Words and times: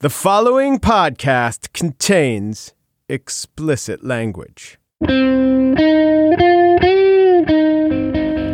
The 0.00 0.10
following 0.10 0.78
podcast 0.78 1.72
contains 1.72 2.72
explicit 3.08 4.04
language. 4.04 4.78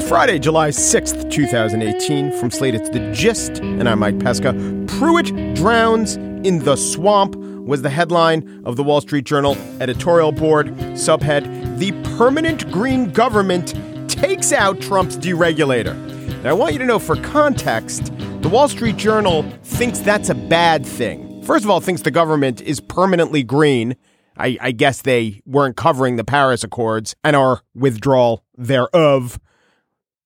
Friday, 0.08 0.38
July 0.38 0.70
6th, 0.70 1.30
2018. 1.30 2.32
From 2.40 2.50
Slate, 2.50 2.74
it's 2.74 2.88
The 2.88 3.12
Gist, 3.12 3.58
and 3.58 3.86
I'm 3.86 3.98
Mike 3.98 4.18
Pesca. 4.20 4.54
Pruitt 4.88 5.54
drowns 5.54 6.16
in 6.16 6.60
the 6.60 6.76
swamp 6.76 7.36
was 7.36 7.82
the 7.82 7.90
headline 7.90 8.62
of 8.64 8.76
the 8.76 8.82
Wall 8.82 9.02
Street 9.02 9.26
Journal 9.26 9.54
editorial 9.82 10.32
board. 10.32 10.68
Subhead 10.94 11.78
The 11.78 11.92
permanent 12.16 12.72
green 12.72 13.12
government 13.12 13.74
takes 14.08 14.50
out 14.50 14.80
Trump's 14.80 15.18
deregulator. 15.18 15.94
Now, 16.42 16.48
I 16.48 16.52
want 16.54 16.72
you 16.72 16.78
to 16.78 16.86
know 16.86 16.98
for 16.98 17.16
context, 17.16 18.10
the 18.40 18.48
Wall 18.48 18.66
Street 18.66 18.96
Journal 18.96 19.42
thinks 19.62 19.98
that's 19.98 20.30
a 20.30 20.34
bad 20.34 20.86
thing. 20.86 21.23
First 21.44 21.64
of 21.64 21.70
all, 21.70 21.80
thinks 21.80 22.00
the 22.00 22.10
government 22.10 22.62
is 22.62 22.80
permanently 22.80 23.42
green. 23.42 23.96
I, 24.38 24.56
I 24.62 24.72
guess 24.72 25.02
they 25.02 25.42
weren't 25.44 25.76
covering 25.76 26.16
the 26.16 26.24
Paris 26.24 26.64
Accords 26.64 27.14
and 27.22 27.36
our 27.36 27.60
withdrawal 27.74 28.44
thereof. 28.56 29.38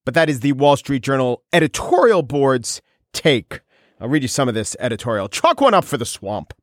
But 0.04 0.14
that 0.14 0.30
is 0.30 0.40
the 0.40 0.52
Wall 0.52 0.76
Street 0.76 1.02
Journal 1.02 1.42
editorial 1.52 2.22
board's 2.22 2.80
take. 3.12 3.60
I'll 4.00 4.08
read 4.08 4.22
you 4.22 4.28
some 4.28 4.48
of 4.48 4.54
this 4.54 4.76
editorial. 4.78 5.28
Chalk 5.28 5.60
one 5.60 5.74
up 5.74 5.84
for 5.84 5.96
the 5.96 6.06
swamp. 6.06 6.54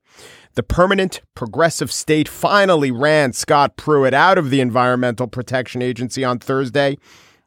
The 0.53 0.63
permanent 0.63 1.21
progressive 1.35 1.91
state 1.91 2.29
finally 2.29 2.91
ran 2.91 3.33
Scott 3.33 3.75
Pruitt 3.75 4.13
out 4.13 4.37
of 4.37 4.51
the 4.51 4.61
Environmental 4.61 5.27
Protection 5.27 5.81
Agency 5.81 6.23
on 6.23 6.39
Thursday. 6.39 6.97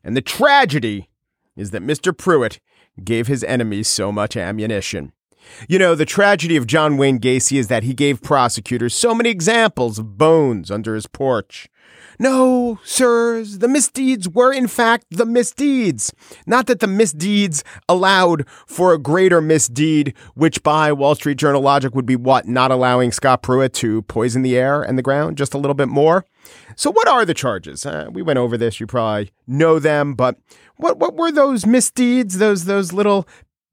And 0.04 0.14
the 0.14 0.20
tragedy 0.20 1.08
is 1.56 1.70
that 1.70 1.82
Mr. 1.82 2.16
Pruitt 2.16 2.60
gave 3.02 3.28
his 3.28 3.42
enemies 3.44 3.88
so 3.88 4.12
much 4.12 4.36
ammunition. 4.36 5.12
You 5.68 5.78
know, 5.78 5.94
the 5.94 6.04
tragedy 6.04 6.56
of 6.56 6.66
John 6.66 6.96
Wayne 6.96 7.18
Gacy 7.18 7.58
is 7.58 7.68
that 7.68 7.82
he 7.82 7.94
gave 7.94 8.22
prosecutors 8.22 8.94
so 8.94 9.14
many 9.14 9.30
examples 9.30 9.98
of 9.98 10.18
bones 10.18 10.70
under 10.70 10.94
his 10.94 11.06
porch. 11.06 11.68
No, 12.20 12.80
sirs, 12.82 13.58
the 13.58 13.68
misdeeds 13.68 14.28
were 14.28 14.52
in 14.52 14.66
fact 14.66 15.06
the 15.10 15.24
misdeeds. 15.24 16.12
Not 16.46 16.66
that 16.66 16.80
the 16.80 16.88
misdeeds 16.88 17.62
allowed 17.88 18.48
for 18.66 18.92
a 18.92 18.98
greater 18.98 19.40
misdeed, 19.40 20.14
which 20.34 20.62
by 20.64 20.92
Wall 20.92 21.14
Street 21.14 21.38
Journal 21.38 21.62
logic 21.62 21.94
would 21.94 22.06
be 22.06 22.16
what? 22.16 22.46
Not 22.46 22.72
allowing 22.72 23.12
Scott 23.12 23.42
Pruitt 23.42 23.72
to 23.74 24.02
poison 24.02 24.42
the 24.42 24.56
air 24.56 24.82
and 24.82 24.98
the 24.98 25.02
ground 25.02 25.38
just 25.38 25.54
a 25.54 25.58
little 25.58 25.74
bit 25.74 25.88
more? 25.88 26.24
So, 26.74 26.90
what 26.90 27.06
are 27.06 27.24
the 27.24 27.34
charges? 27.34 27.86
Uh, 27.86 28.08
we 28.10 28.22
went 28.22 28.38
over 28.38 28.56
this. 28.56 28.80
You 28.80 28.86
probably 28.86 29.30
know 29.46 29.78
them, 29.78 30.14
but 30.14 30.38
what 30.76 30.98
what 30.98 31.14
were 31.14 31.30
those 31.30 31.66
misdeeds? 31.66 32.38
Those 32.38 32.64
those 32.64 32.92
little 32.92 33.28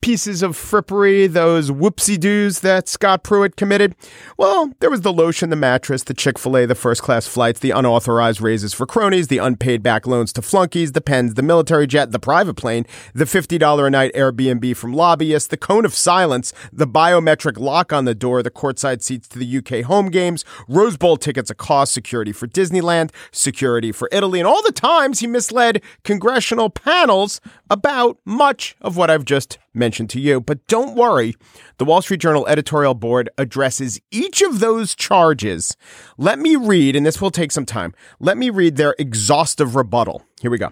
pieces 0.06 0.44
of 0.44 0.56
frippery, 0.56 1.28
those 1.28 1.72
whoopsie 1.72 2.20
doos 2.20 2.60
that 2.60 2.88
Scott 2.88 3.24
Pruitt 3.24 3.56
committed? 3.56 3.96
Well, 4.38 4.72
there 4.80 4.92
was 4.92 5.02
the 5.02 5.12
lotion, 5.12 5.50
the 5.50 5.56
mattress, 5.56 6.04
the 6.04 6.14
Chick 6.14 6.38
fil 6.38 6.58
A, 6.58 6.68
the 6.68 6.76
first 6.76 7.02
class 7.02 7.26
flights, 7.26 7.60
the 7.60 7.72
unauthorized 7.72 8.40
raises 8.40 8.72
for 8.72 8.86
cronies, 8.86 9.30
the 9.30 9.40
unpaid 9.40 9.82
back 9.82 10.06
loans 10.06 10.32
to 10.34 10.44
flunkies, 10.44 10.92
the 10.92 11.02
pens, 11.02 11.34
the 11.34 11.42
military 11.42 11.88
jet, 11.88 12.12
the 12.12 12.20
private 12.20 12.54
plane, 12.54 12.86
the 13.16 13.26
$50 13.26 13.88
a 13.88 13.90
night 13.90 14.14
Airbnb 14.14 14.78
from 14.78 14.94
lobbyists, 14.94 15.48
the 15.48 15.58
cone 15.58 15.86
of 15.86 15.96
silence, 15.96 16.54
the 16.72 16.86
biometric 16.86 17.58
lock 17.58 17.92
on 17.92 18.06
the 18.06 18.14
door, 18.14 18.44
the 18.44 18.52
courtside 18.52 19.02
seats 19.02 19.28
to 19.30 19.40
the 19.40 19.58
UK 19.58 19.86
home 19.86 20.12
games, 20.12 20.46
Rose 20.68 20.98
Bowl 20.98 21.18
tickets 21.18 21.50
a 21.50 21.56
cost, 21.56 21.92
security 21.92 22.32
for 22.32 22.48
Disneyland, 22.48 23.10
security 23.32 23.92
for 23.92 24.08
Italy, 24.12 24.40
and 24.40 24.48
all 24.48 24.62
the 24.62 24.72
times 24.72 25.22
he 25.22 25.26
misled 25.26 25.82
congressional 26.04 26.70
panels 26.70 27.42
about 27.72 28.20
much 28.24 28.76
of 28.82 28.98
what 28.98 29.10
I've 29.10 29.26
just 29.26 29.58
mentioned 29.76 30.10
to 30.12 30.20
you. 30.20 30.42
But 30.42 30.66
don't 30.68 30.96
worry, 30.96 31.36
the 31.78 31.86
Wall 31.86 32.02
Street 32.02 32.22
Journal 32.22 32.48
editorial 32.48 32.94
board 32.94 33.30
addresses 33.38 34.00
each 34.12 34.42
of 34.42 34.60
those 34.60 34.96
charges. 34.96 35.76
Let 36.18 36.40
me 36.40 36.56
read, 36.56 36.96
and 36.96 37.06
this 37.06 37.22
will 37.22 37.32
take 37.32 37.52
some 37.52 37.66
time. 37.66 37.94
Let 38.20 38.38
me 38.38 38.50
read 38.50 38.78
their 38.78 38.96
exhaustive 38.98 39.76
rebuttal. 39.76 40.24
Here 40.42 40.52
we 40.52 40.58
go. 40.58 40.72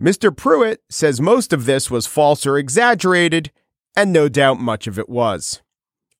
Mr. 0.00 0.34
Pruitt 0.34 0.82
says 0.88 1.20
most 1.20 1.52
of 1.52 1.66
this 1.66 1.90
was 1.90 2.06
false 2.06 2.46
or 2.46 2.56
exaggerated, 2.56 3.50
and 3.96 4.12
no 4.12 4.28
doubt 4.28 4.60
much 4.60 4.86
of 4.86 4.98
it 4.98 5.08
was. 5.08 5.60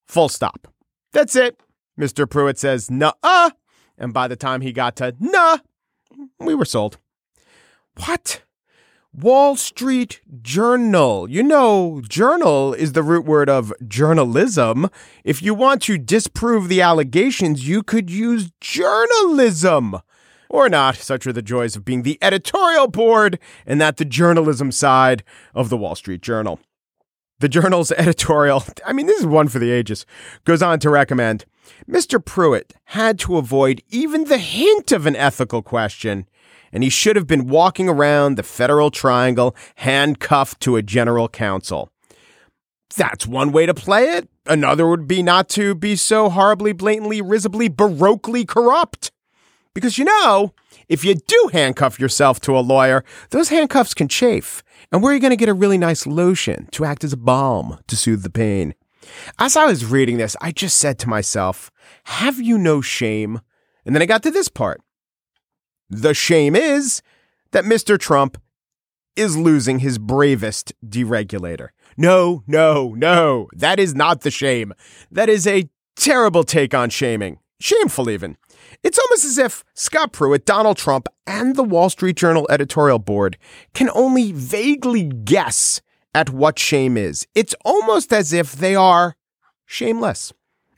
Full 0.07 0.29
stop. 0.29 0.67
That's 1.13 1.37
it. 1.37 1.61
Mr. 1.99 2.29
Pruitt 2.29 2.59
says, 2.59 2.91
nah, 2.91 3.13
and 3.97 4.13
by 4.15 4.29
the 4.29 4.37
time 4.37 4.61
he 4.61 4.73
got 4.73 4.97
to 4.97 5.15
nah, 5.19 5.59
we 6.39 6.55
were 6.55 6.65
sold. 6.65 6.99
What? 8.07 8.43
Wall 9.21 9.57
Street 9.57 10.21
Journal. 10.43 11.29
You 11.29 11.43
know, 11.43 12.01
journal 12.09 12.73
is 12.73 12.93
the 12.93 13.03
root 13.03 13.25
word 13.25 13.49
of 13.49 13.73
journalism. 13.89 14.89
If 15.25 15.43
you 15.43 15.55
want 15.55 15.83
to 15.83 15.99
disprove 15.99 16.69
the 16.69 16.81
allegations, 16.81 17.67
you 17.67 17.83
could 17.83 18.11
use 18.11 18.53
journalism. 18.61 19.97
Or 20.49 20.69
not. 20.69 20.97
Such 20.97 21.27
are 21.27 21.33
the 21.33 21.43
joys 21.43 21.75
of 21.75 21.85
being 21.85 22.05
the 22.05 22.17
editorial 22.23 22.87
board 22.87 23.41
and 23.67 23.81
that 23.81 23.97
the 23.97 24.05
journalism 24.05 24.71
side 24.71 25.25
of 25.53 25.69
the 25.69 25.77
Wall 25.77 25.97
Street 25.97 26.23
Journal. 26.23 26.61
The 27.41 27.49
journal's 27.49 27.91
editorial, 27.99 28.63
I 28.87 28.93
mean, 28.93 29.07
this 29.07 29.19
is 29.19 29.27
one 29.27 29.49
for 29.49 29.59
the 29.59 29.73
ages, 29.73 30.07
goes 30.45 30.63
on 30.63 30.79
to 30.79 30.91
recommend 30.91 31.45
Mr. 31.91 32.25
Pruitt 32.25 32.75
had 32.85 33.19
to 33.19 33.37
avoid 33.37 33.83
even 33.89 34.25
the 34.25 34.39
hint 34.39 34.93
of 34.93 35.07
an 35.07 35.17
ethical 35.17 35.61
question 35.61 36.28
and 36.73 36.83
he 36.83 36.91
should 36.91 37.17
have 37.17 37.27
been 37.27 37.49
walking 37.49 37.89
around 37.89 38.37
the 38.37 38.43
Federal 38.43 38.91
Triangle 38.91 39.55
handcuffed 39.77 40.61
to 40.61 40.77
a 40.77 40.83
general 40.83 41.29
counsel. 41.29 41.91
That's 42.97 43.27
one 43.27 43.53
way 43.53 43.67
to 43.67 43.75
play 43.75 44.05
it. 44.17 44.29
Another 44.47 44.89
would 44.89 45.07
be 45.07 45.23
not 45.23 45.49
to 45.51 45.75
be 45.75 45.95
so 45.95 46.31
horribly, 46.31 46.73
blatantly, 46.73 47.21
risibly, 47.21 47.69
baroquely 47.69 48.47
corrupt. 48.47 49.11
Because 49.75 49.99
you 49.99 50.05
know, 50.05 50.55
if 50.89 51.05
you 51.05 51.15
do 51.15 51.51
handcuff 51.53 52.01
yourself 52.01 52.41
to 52.41 52.59
a 52.59 52.61
lawyer, 52.61 53.05
those 53.31 53.51
handcuffs 53.51 53.95
can 53.95 54.09
chafe. 54.09 54.63
And 54.91 55.03
where 55.03 55.13
are 55.13 55.15
you 55.15 55.21
going 55.21 55.31
to 55.31 55.37
get 55.37 55.51
a 55.51 55.55
really 55.55 55.79
nice 55.79 56.07
lotion 56.07 56.69
to 56.73 56.85
act 56.85 57.05
as 57.05 57.13
a 57.13 57.19
balm 57.19 57.79
to 57.87 57.97
soothe 57.97 58.23
the 58.23 58.31
pain? 58.31 58.75
As 59.39 59.57
I 59.57 59.67
was 59.67 59.85
reading 59.85 60.17
this, 60.17 60.37
I 60.41 60.51
just 60.53 60.77
said 60.77 60.99
to 61.01 61.09
myself, 61.09 61.71
Have 62.05 62.41
you 62.41 62.59
no 62.59 62.81
shame? 62.81 63.41
And 63.85 63.95
then 63.95 64.03
I 64.03 64.07
got 64.07 64.23
to 64.25 64.31
this 64.31 64.49
part. 64.49 64.81
The 65.91 66.15
shame 66.15 66.55
is 66.55 67.03
that 67.53 67.65
Mr. 67.65 67.99
Trump 67.99 68.41
is 69.17 69.37
losing 69.37 69.81
his 69.81 69.99
bravest 69.99 70.73
deregulator. 70.87 71.69
No, 71.97 72.45
no, 72.47 72.95
no. 72.95 73.49
That 73.53 73.81
is 73.81 73.95
not 73.95 74.21
the 74.21 74.31
shame. 74.31 74.73
That 75.11 75.29
is 75.29 75.47
a 75.47 75.69
terrible 75.97 76.45
take 76.45 76.75
on 76.75 76.91
shaming. 76.91 77.39
Shameful, 77.61 78.09
even. 78.09 78.37
It's 78.85 78.99
almost 78.99 79.25
as 79.25 79.39
if 79.39 79.65
Scott 79.75 80.13
Pruitt, 80.13 80.47
Donald 80.47 80.77
Trump, 80.77 81.09
and 81.27 81.57
the 81.57 81.65
Wall 81.65 81.91
Street 81.91 82.17
Journal 82.17 82.47
editorial 82.49 83.01
board 83.01 83.37
can 83.75 83.91
only 83.95 84.31
vaguely 84.31 85.05
guess 85.05 85.81
at 86.15 86.31
what 86.31 86.59
shame 86.59 86.97
is. 86.97 87.27
It's 87.35 87.55
almost 87.65 88.13
as 88.13 88.33
if 88.33 88.53
they 88.53 88.77
are 88.77 89.17
shameless. 89.67 90.33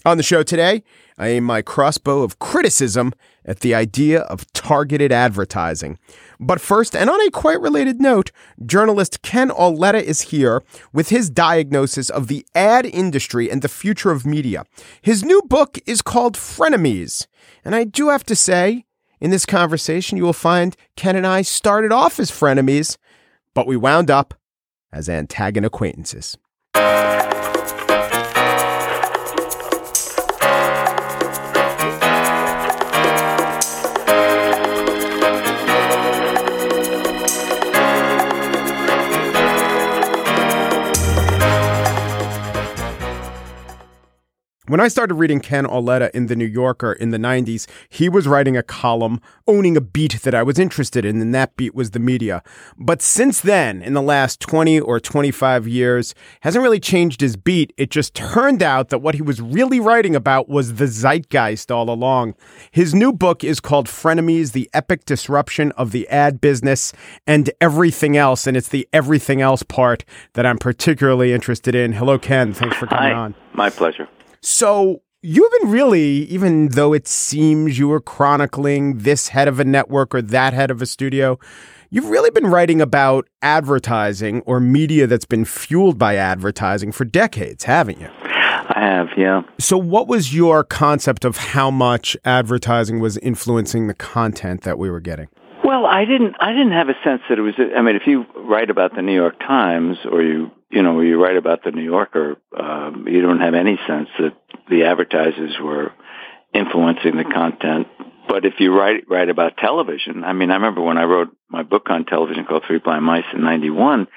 On 0.07 0.17
the 0.17 0.23
show 0.23 0.43
today, 0.43 0.83
I 1.19 1.29
aim 1.29 1.45
my 1.45 1.61
crossbow 1.61 2.23
of 2.23 2.39
criticism 2.39 3.13
at 3.45 3.61
the 3.61 3.75
idea 3.75 4.21
of 4.21 4.51
targeted 4.55 5.13
advertising. 5.13 5.99
But 6.39 6.59
first, 6.59 6.97
and 6.97 7.11
on 7.11 7.21
a 7.21 7.31
quite 7.31 7.61
related 7.61 8.01
note, 8.01 8.33
journalist 8.65 9.21
Ken 9.21 9.51
Auletta 9.51 10.03
is 10.03 10.23
here 10.23 10.63
with 10.91 11.11
his 11.11 11.29
diagnosis 11.29 12.09
of 12.09 12.29
the 12.29 12.47
ad 12.55 12.87
industry 12.87 13.51
and 13.51 13.61
the 13.61 13.69
future 13.69 14.11
of 14.11 14.25
media. 14.25 14.65
His 15.03 15.23
new 15.23 15.43
book 15.43 15.79
is 15.87 16.01
called 16.01 16.35
Frenemies. 16.35 17.27
And 17.63 17.75
I 17.75 17.85
do 17.85 18.09
have 18.09 18.25
to 18.25 18.37
say, 18.37 18.87
in 19.21 19.31
this 19.31 19.45
conversation, 19.45 20.17
you 20.17 20.25
will 20.25 20.33
find 20.33 20.77
Ken 20.97 21.15
and 21.15 21.27
I 21.27 21.43
started 21.43 21.93
off 21.93 22.19
as 22.19 22.31
frenemies, 22.31 22.97
but 23.53 23.67
we 23.67 23.77
wound 23.77 24.11
up 24.11 24.33
as 24.93 25.09
antagon 25.09 25.67
acquaintances. 25.67 26.39
When 44.71 44.79
I 44.79 44.87
started 44.87 45.15
reading 45.15 45.41
Ken 45.41 45.67
Auletta 45.67 46.13
in 46.15 46.29
The 46.29 46.37
New 46.37 46.45
Yorker 46.45 46.93
in 46.93 47.11
the 47.11 47.19
90s, 47.19 47.69
he 47.89 48.09
was 48.09 48.29
writing 48.29 48.57
a 48.57 48.63
column 48.63 49.21
owning 49.49 49.77
a 49.77 49.81
beat 49.81 50.23
that 50.23 50.33
I 50.33 50.45
was 50.45 50.61
interested 50.61 51.05
in, 51.05 51.21
and 51.21 51.35
that 51.35 51.57
beat 51.57 51.75
was 51.75 51.91
the 51.91 51.99
media. 51.99 52.41
But 52.79 53.03
since 53.03 53.41
then, 53.41 53.83
in 53.83 53.95
the 53.95 54.01
last 54.01 54.39
20 54.39 54.79
or 54.79 55.01
25 55.01 55.67
years, 55.67 56.15
hasn't 56.43 56.63
really 56.63 56.79
changed 56.79 57.21
his 57.21 57.35
beat. 57.35 57.73
It 57.77 57.91
just 57.91 58.15
turned 58.15 58.63
out 58.63 58.91
that 58.91 59.01
what 59.01 59.17
he 59.17 59.23
was 59.23 59.41
really 59.41 59.81
writing 59.81 60.15
about 60.15 60.49
was 60.49 60.75
the 60.75 60.87
zeitgeist 60.87 61.73
all 61.73 61.91
along. 61.91 62.37
His 62.71 62.95
new 62.95 63.13
book 63.13 63.43
is 63.43 63.59
called 63.59 63.89
Frenemies, 63.89 64.53
The 64.53 64.71
Epic 64.73 65.05
Disruption 65.05 65.73
of 65.73 65.91
the 65.91 66.09
Ad 66.11 66.41
Business 66.41 66.93
and 67.27 67.51
Everything 67.61 68.17
Else, 68.17 68.47
and 68.47 68.57
it's 68.57 68.69
the 68.69 68.89
everything 68.93 69.41
else 69.41 69.65
part 69.65 70.05
that 70.35 70.47
I'm 70.47 70.59
particularly 70.59 71.33
interested 71.33 71.75
in. 71.75 71.95
Hello, 71.95 72.21
Ken. 72.21 72.53
Thanks 72.55 72.77
for 72.77 72.87
coming 72.87 73.11
Hi. 73.11 73.19
on. 73.19 73.35
My 73.53 73.69
pleasure. 73.69 74.09
So 74.43 75.03
you've 75.23 75.53
been 75.61 75.71
really, 75.71 76.25
even 76.27 76.69
though 76.69 76.93
it 76.93 77.07
seems 77.07 77.79
you 77.79 77.89
were 77.89 78.01
chronicling 78.01 78.99
this 78.99 79.29
head 79.29 79.49
of 79.49 79.61
a 79.61 79.65
network 79.65 80.15
or 80.15 80.23
that 80.23 80.55
head 80.55 80.71
of 80.71 80.81
a 80.81 80.87
studio, 80.87 81.39
you've 81.91 82.09
really 82.09 82.31
been 82.31 82.47
writing 82.47 82.81
about 82.81 83.29
advertising 83.43 84.41
or 84.43 84.61
media 84.61 85.07
that's 85.07 85.27
been 85.27 85.45
fueled 85.45 85.99
by 85.99 86.17
advertising 86.17 86.91
for 86.91 87.05
decades, 87.05 87.65
haven't 87.65 88.01
you? 88.01 88.09
I 88.23 88.83
have, 88.83 89.09
yeah. 89.17 89.43
So, 89.59 89.77
what 89.77 90.07
was 90.07 90.35
your 90.35 90.63
concept 90.63 91.25
of 91.25 91.37
how 91.37 91.71
much 91.71 92.17
advertising 92.25 93.01
was 93.01 93.19
influencing 93.19 93.89
the 93.89 93.95
content 93.95 94.63
that 94.63 94.79
we 94.79 94.89
were 94.89 95.01
getting? 95.01 95.29
Well, 95.71 95.87
I 95.87 96.05
didn't. 96.05 96.35
I 96.41 96.51
didn't 96.51 96.73
have 96.73 96.89
a 96.89 96.97
sense 97.05 97.23
that 97.29 97.39
it 97.39 97.43
was. 97.43 97.55
I 97.57 97.81
mean, 97.81 97.95
if 97.95 98.05
you 98.05 98.27
write 98.35 98.71
about 98.71 98.97
the 98.97 99.03
New 99.03 99.15
York 99.15 99.39
Times 99.39 99.99
or 100.05 100.21
you, 100.21 100.51
you 100.69 100.83
know, 100.83 101.01
you 101.01 101.23
write 101.23 101.37
about 101.37 101.63
the 101.63 101.71
New 101.71 101.85
Yorker, 101.85 102.39
um, 102.59 103.07
you 103.07 103.23
don't 103.23 103.39
have 103.39 103.55
any 103.55 103.79
sense 103.87 104.09
that 104.19 104.33
the 104.69 104.83
advertisers 104.83 105.55
were 105.63 105.93
influencing 106.53 107.17
the 107.17 107.23
content. 107.23 107.87
But 108.27 108.47
if 108.47 108.55
you 108.59 108.77
write 108.77 109.05
write 109.09 109.29
about 109.29 109.59
television, 109.59 110.25
I 110.25 110.33
mean, 110.33 110.51
I 110.51 110.55
remember 110.55 110.83
when 110.83 110.99
I 110.99 111.05
wrote 111.05 111.37
my 111.49 111.63
book 111.63 111.87
on 111.89 112.05
television 112.05 112.47
called 112.47 112.65
Three 112.67 112.81
Blind 112.81 113.05
Mice 113.05 113.31
in 113.33 113.45
'91, 113.45 114.09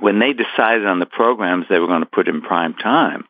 when 0.00 0.18
they 0.18 0.32
decided 0.32 0.86
on 0.86 0.98
the 0.98 1.04
programs 1.04 1.66
they 1.68 1.78
were 1.78 1.88
going 1.88 2.04
to 2.04 2.06
put 2.06 2.26
in 2.26 2.40
prime 2.40 2.72
time. 2.72 3.26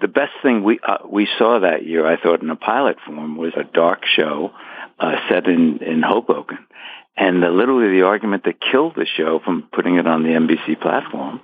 The 0.00 0.08
best 0.08 0.32
thing 0.42 0.64
we 0.64 0.80
uh, 0.82 1.00
we 1.06 1.28
saw 1.36 1.60
that 1.60 1.84
year, 1.84 2.06
I 2.06 2.18
thought, 2.18 2.40
in 2.40 2.48
a 2.48 2.56
pilot 2.56 2.96
form, 3.04 3.36
was 3.36 3.52
a 3.58 3.64
dark 3.64 4.06
show 4.06 4.52
uh, 4.98 5.16
set 5.28 5.46
in 5.46 5.78
in 5.78 6.02
Hoboken, 6.02 6.58
and 7.16 7.42
the, 7.42 7.48
literally 7.48 7.96
the 7.96 8.04
argument 8.04 8.44
that 8.44 8.54
killed 8.60 8.94
the 8.96 9.06
show 9.06 9.40
from 9.44 9.68
putting 9.72 9.96
it 9.96 10.06
on 10.06 10.24
the 10.24 10.30
NBC 10.30 10.80
platform 10.80 11.40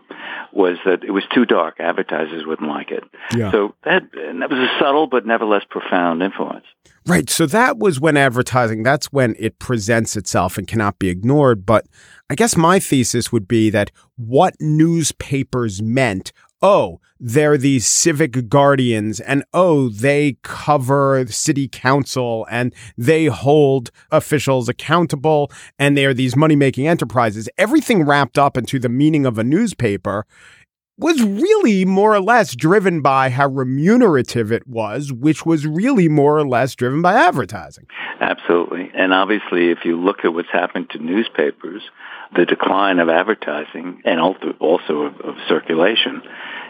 was 0.52 0.78
that 0.84 1.04
it 1.04 1.12
was 1.12 1.22
too 1.32 1.44
dark. 1.44 1.78
Advertisers 1.78 2.44
wouldn't 2.44 2.68
like 2.68 2.90
it. 2.90 3.04
Yeah. 3.36 3.52
So 3.52 3.74
that, 3.84 4.02
that 4.12 4.50
was 4.50 4.58
a 4.58 4.78
subtle 4.80 5.06
but 5.06 5.24
nevertheless 5.24 5.62
profound 5.70 6.22
influence. 6.22 6.64
Right. 7.06 7.30
So 7.30 7.46
that 7.46 7.78
was 7.78 8.00
when 8.00 8.16
advertising, 8.16 8.82
that's 8.82 9.12
when 9.12 9.36
it 9.38 9.58
presents 9.60 10.16
itself 10.16 10.58
and 10.58 10.66
cannot 10.66 10.98
be 10.98 11.08
ignored. 11.08 11.64
But 11.64 11.86
I 12.28 12.34
guess 12.34 12.56
my 12.56 12.80
thesis 12.80 13.30
would 13.30 13.46
be 13.46 13.70
that 13.70 13.92
what 14.16 14.54
newspapers 14.60 15.80
meant 15.80 16.32
oh, 16.62 17.00
they're 17.18 17.58
these 17.58 17.86
civic 17.86 18.48
guardians 18.48 19.20
and 19.20 19.44
oh, 19.52 19.88
they 19.88 20.38
cover 20.42 21.24
city 21.28 21.68
council 21.68 22.46
and 22.50 22.74
they 22.96 23.26
hold 23.26 23.90
officials 24.10 24.68
accountable 24.68 25.50
and 25.78 25.96
they 25.96 26.06
are 26.06 26.14
these 26.14 26.36
money 26.36 26.56
making 26.56 26.88
enterprises. 26.88 27.48
Everything 27.58 28.04
wrapped 28.04 28.38
up 28.38 28.56
into 28.56 28.78
the 28.78 28.88
meaning 28.88 29.26
of 29.26 29.38
a 29.38 29.44
newspaper 29.44 30.26
was 31.00 31.22
really 31.22 31.86
more 31.86 32.14
or 32.14 32.20
less 32.20 32.54
driven 32.54 33.00
by 33.00 33.30
how 33.30 33.48
remunerative 33.48 34.52
it 34.52 34.66
was, 34.66 35.12
which 35.12 35.46
was 35.46 35.66
really 35.66 36.08
more 36.08 36.36
or 36.36 36.46
less 36.46 36.74
driven 36.74 37.00
by 37.00 37.14
advertising. 37.14 37.86
Absolutely. 38.20 38.90
And 38.94 39.14
obviously, 39.14 39.70
if 39.70 39.78
you 39.84 39.98
look 39.98 40.24
at 40.24 40.34
what's 40.34 40.50
happened 40.52 40.90
to 40.90 40.98
newspapers, 40.98 41.82
the 42.36 42.44
decline 42.44 42.98
of 42.98 43.08
advertising 43.08 44.02
and 44.04 44.20
also 44.20 45.02
of, 45.02 45.20
of 45.20 45.34
circulation 45.48 46.22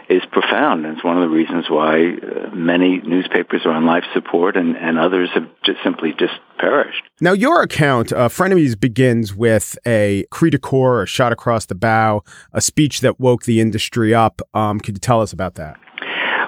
is 0.09 0.23
profound. 0.31 0.85
And 0.85 0.97
it's 0.97 1.03
one 1.03 1.17
of 1.17 1.21
the 1.21 1.33
reasons 1.33 1.69
why 1.69 2.15
uh, 2.15 2.53
many 2.53 2.97
newspapers 2.99 3.61
are 3.65 3.71
on 3.71 3.85
life 3.85 4.03
support 4.13 4.57
and, 4.57 4.75
and 4.75 4.99
others 4.99 5.29
have 5.33 5.47
just 5.63 5.79
simply 5.83 6.13
just 6.17 6.33
perished. 6.57 7.03
Now, 7.21 7.33
your 7.33 7.61
account, 7.61 8.11
uh, 8.11 8.27
Frenemies, 8.27 8.79
begins 8.79 9.35
with 9.35 9.77
a 9.85 10.25
cri 10.31 10.49
de 10.49 10.59
coeur, 10.59 11.03
a 11.03 11.07
shot 11.07 11.31
across 11.31 11.65
the 11.65 11.75
bow, 11.75 12.23
a 12.51 12.61
speech 12.61 13.01
that 13.01 13.19
woke 13.19 13.43
the 13.43 13.61
industry 13.61 14.13
up. 14.13 14.41
Um, 14.53 14.79
could 14.79 14.95
you 14.95 14.99
tell 14.99 15.21
us 15.21 15.31
about 15.31 15.55
that? 15.55 15.79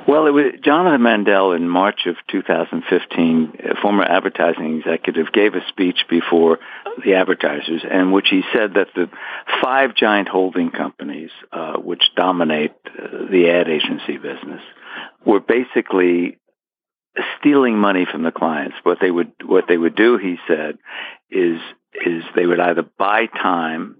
Well, 0.05 0.27
it 0.27 0.31
was 0.31 0.45
Jonathan 0.61 1.01
Mandel 1.01 1.53
in 1.53 1.69
March 1.69 2.07
of 2.07 2.15
2015, 2.29 3.53
a 3.63 3.81
former 3.81 4.03
advertising 4.03 4.79
executive, 4.79 5.31
gave 5.31 5.55
a 5.55 5.65
speech 5.69 6.05
before 6.09 6.59
the 7.05 7.15
advertisers 7.15 7.83
in 7.89 8.11
which 8.11 8.27
he 8.29 8.41
said 8.51 8.73
that 8.73 8.89
the 8.95 9.09
five 9.61 9.95
giant 9.95 10.27
holding 10.27 10.71
companies, 10.71 11.29
uh, 11.53 11.77
which 11.77 12.03
dominate 12.17 12.73
uh, 12.87 13.29
the 13.31 13.49
ad 13.49 13.69
agency 13.69 14.17
business, 14.17 14.61
were 15.25 15.39
basically 15.39 16.37
stealing 17.39 17.77
money 17.77 18.05
from 18.11 18.23
the 18.23 18.31
clients. 18.31 18.75
What 18.83 18.97
they 18.99 19.11
would 19.11 19.31
what 19.45 19.65
they 19.69 19.77
would 19.77 19.95
do, 19.95 20.17
he 20.17 20.35
said, 20.47 20.79
is 21.31 21.59
is 21.93 22.23
they 22.35 22.45
would 22.45 22.59
either 22.59 22.83
buy 22.97 23.27
time 23.27 23.95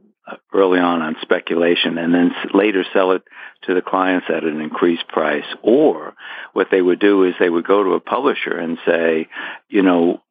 early 0.54 0.80
on 0.80 1.02
on 1.02 1.16
speculation 1.22 1.98
and 1.98 2.14
then 2.14 2.32
later 2.54 2.86
sell 2.94 3.12
it 3.12 3.24
to 3.64 3.74
the 3.74 3.82
clients 3.82 4.28
at 4.30 4.44
an 4.44 4.62
increased 4.62 5.08
price. 5.08 5.46
Or 5.62 6.16
what 6.54 6.68
they 6.72 6.82
would 6.82 7.00
do 7.00 7.24
is 7.24 7.34
they 7.40 7.50
would 7.50 7.68
go 7.68 7.84
to 7.84 7.92
a 7.92 8.00
publisher 8.00 8.58
and 8.58 8.78
say, 8.86 9.28
you 9.70 9.84
know, 9.84 10.22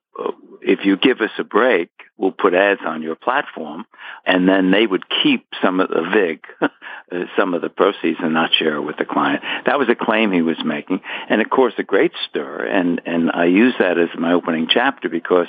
if 0.61 0.85
you 0.85 0.97
give 0.97 1.21
us 1.21 1.31
a 1.39 1.44
break, 1.44 1.91
we'll 2.17 2.32
put 2.32 2.55
ads 2.55 2.81
on 2.87 3.03
your 3.03 3.17
platform, 3.17 3.85
and 4.25 4.49
then 4.49 4.70
they 4.70 4.87
would 4.87 5.05
keep 5.23 5.47
some 5.62 5.81
of 5.81 5.88
the 5.88 6.03
VIG, 6.12 6.44
some 7.37 7.55
of 7.55 7.62
the 7.62 7.69
proceeds, 7.69 8.19
and 8.23 8.35
not 8.35 8.50
share 8.53 8.81
with 8.81 8.97
the 8.97 9.05
client. 9.05 9.43
That 9.67 9.79
was 9.79 9.88
a 9.88 9.94
claim 9.94 10.31
he 10.31 10.43
was 10.43 10.62
making, 10.64 11.00
and 11.29 11.41
of 11.41 11.50
course, 11.50 11.75
a 11.79 11.82
great 11.82 12.12
stir. 12.29 12.64
And 12.64 13.00
and 13.06 13.31
I 13.32 13.47
use 13.47 13.75
that 13.79 13.99
as 13.99 14.09
my 14.19 14.32
opening 14.32 14.69
chapter 14.70 15.09
because 15.09 15.49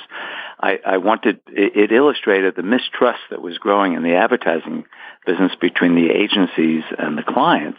I, 0.58 0.80
I 0.84 0.96
wanted 0.98 1.40
it, 1.48 1.76
it 1.76 1.92
illustrated 1.92 2.56
the 2.56 2.62
mistrust 2.62 3.20
that 3.30 3.42
was 3.42 3.58
growing 3.58 3.94
in 3.94 4.02
the 4.02 4.14
advertising 4.14 4.84
business 5.26 5.52
between 5.60 5.94
the 5.94 6.10
agencies 6.10 6.84
and 6.98 7.16
the 7.16 7.22
clients 7.22 7.78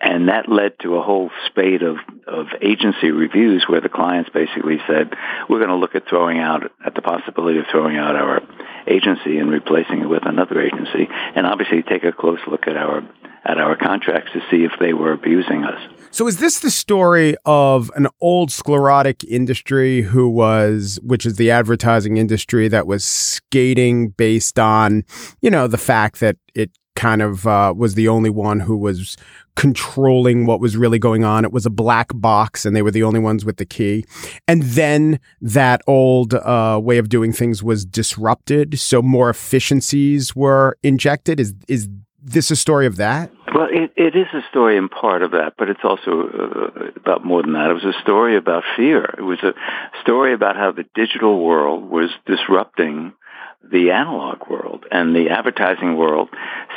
and 0.00 0.28
that 0.28 0.48
led 0.48 0.78
to 0.80 0.96
a 0.96 1.02
whole 1.02 1.30
spate 1.46 1.82
of, 1.82 1.96
of 2.26 2.46
agency 2.62 3.10
reviews 3.10 3.64
where 3.68 3.80
the 3.80 3.88
clients 3.88 4.30
basically 4.30 4.78
said, 4.86 5.12
we're 5.48 5.58
going 5.58 5.68
to 5.68 5.76
look 5.76 5.94
at 5.94 6.08
throwing 6.08 6.38
out, 6.38 6.72
at 6.84 6.94
the 6.94 7.02
possibility 7.02 7.58
of 7.58 7.66
throwing 7.70 7.98
out 7.98 8.16
our 8.16 8.40
agency 8.86 9.38
and 9.38 9.50
replacing 9.50 10.00
it 10.00 10.08
with 10.08 10.24
another 10.24 10.60
agency. 10.60 11.06
And 11.34 11.46
obviously 11.46 11.82
take 11.82 12.04
a 12.04 12.12
close 12.12 12.40
look 12.46 12.66
at 12.66 12.78
our, 12.78 13.02
at 13.44 13.58
our 13.58 13.76
contracts 13.76 14.32
to 14.32 14.40
see 14.50 14.64
if 14.64 14.72
they 14.80 14.94
were 14.94 15.12
abusing 15.12 15.64
us. 15.64 15.80
So 16.10 16.26
is 16.26 16.38
this 16.38 16.60
the 16.60 16.70
story 16.70 17.36
of 17.44 17.90
an 17.94 18.08
old 18.20 18.50
sclerotic 18.50 19.22
industry 19.24 20.00
who 20.00 20.30
was, 20.30 20.98
which 21.02 21.26
is 21.26 21.36
the 21.36 21.50
advertising 21.50 22.16
industry 22.16 22.68
that 22.68 22.86
was 22.86 23.04
skating 23.04 24.08
based 24.08 24.58
on, 24.58 25.04
you 25.42 25.50
know, 25.50 25.66
the 25.68 25.78
fact 25.78 26.20
that 26.20 26.36
it 26.54 26.70
kind 27.00 27.22
of 27.22 27.46
uh, 27.46 27.72
was 27.74 27.94
the 27.94 28.08
only 28.08 28.28
one 28.28 28.60
who 28.60 28.76
was 28.76 29.16
controlling 29.56 30.44
what 30.44 30.60
was 30.60 30.76
really 30.76 30.98
going 30.98 31.24
on. 31.24 31.46
It 31.46 31.52
was 31.52 31.64
a 31.64 31.70
black 31.70 32.08
box, 32.14 32.66
and 32.66 32.76
they 32.76 32.82
were 32.82 32.90
the 32.90 33.02
only 33.02 33.20
ones 33.20 33.42
with 33.42 33.56
the 33.56 33.64
key. 33.64 34.04
And 34.46 34.62
then 34.62 35.18
that 35.40 35.80
old 35.86 36.34
uh, 36.34 36.78
way 36.82 36.98
of 36.98 37.08
doing 37.08 37.32
things 37.32 37.62
was 37.62 37.86
disrupted, 37.86 38.78
so 38.78 39.00
more 39.00 39.30
efficiencies 39.30 40.36
were 40.36 40.76
injected. 40.82 41.40
Is 41.40 41.54
is 41.68 41.88
this 42.22 42.50
a 42.50 42.56
story 42.56 42.86
of 42.86 42.96
that? 42.96 43.32
Well, 43.54 43.68
it, 43.70 43.92
it 43.96 44.14
is 44.14 44.26
a 44.34 44.42
story 44.50 44.76
in 44.76 44.90
part 44.90 45.22
of 45.22 45.30
that, 45.30 45.54
but 45.56 45.70
it's 45.70 45.80
also 45.82 46.28
uh, 46.28 46.90
about 46.96 47.24
more 47.24 47.42
than 47.42 47.54
that. 47.54 47.70
It 47.70 47.74
was 47.82 47.94
a 47.96 48.00
story 48.02 48.36
about 48.36 48.62
fear. 48.76 49.04
It 49.16 49.22
was 49.22 49.42
a 49.42 49.54
story 50.02 50.34
about 50.34 50.56
how 50.56 50.70
the 50.70 50.84
digital 50.94 51.42
world 51.42 51.88
was 51.88 52.10
disrupting 52.26 53.14
the 53.62 53.90
analog 53.90 54.48
world 54.48 54.84
and 54.90 55.14
the 55.14 55.30
advertising 55.30 55.96
world 55.96 56.28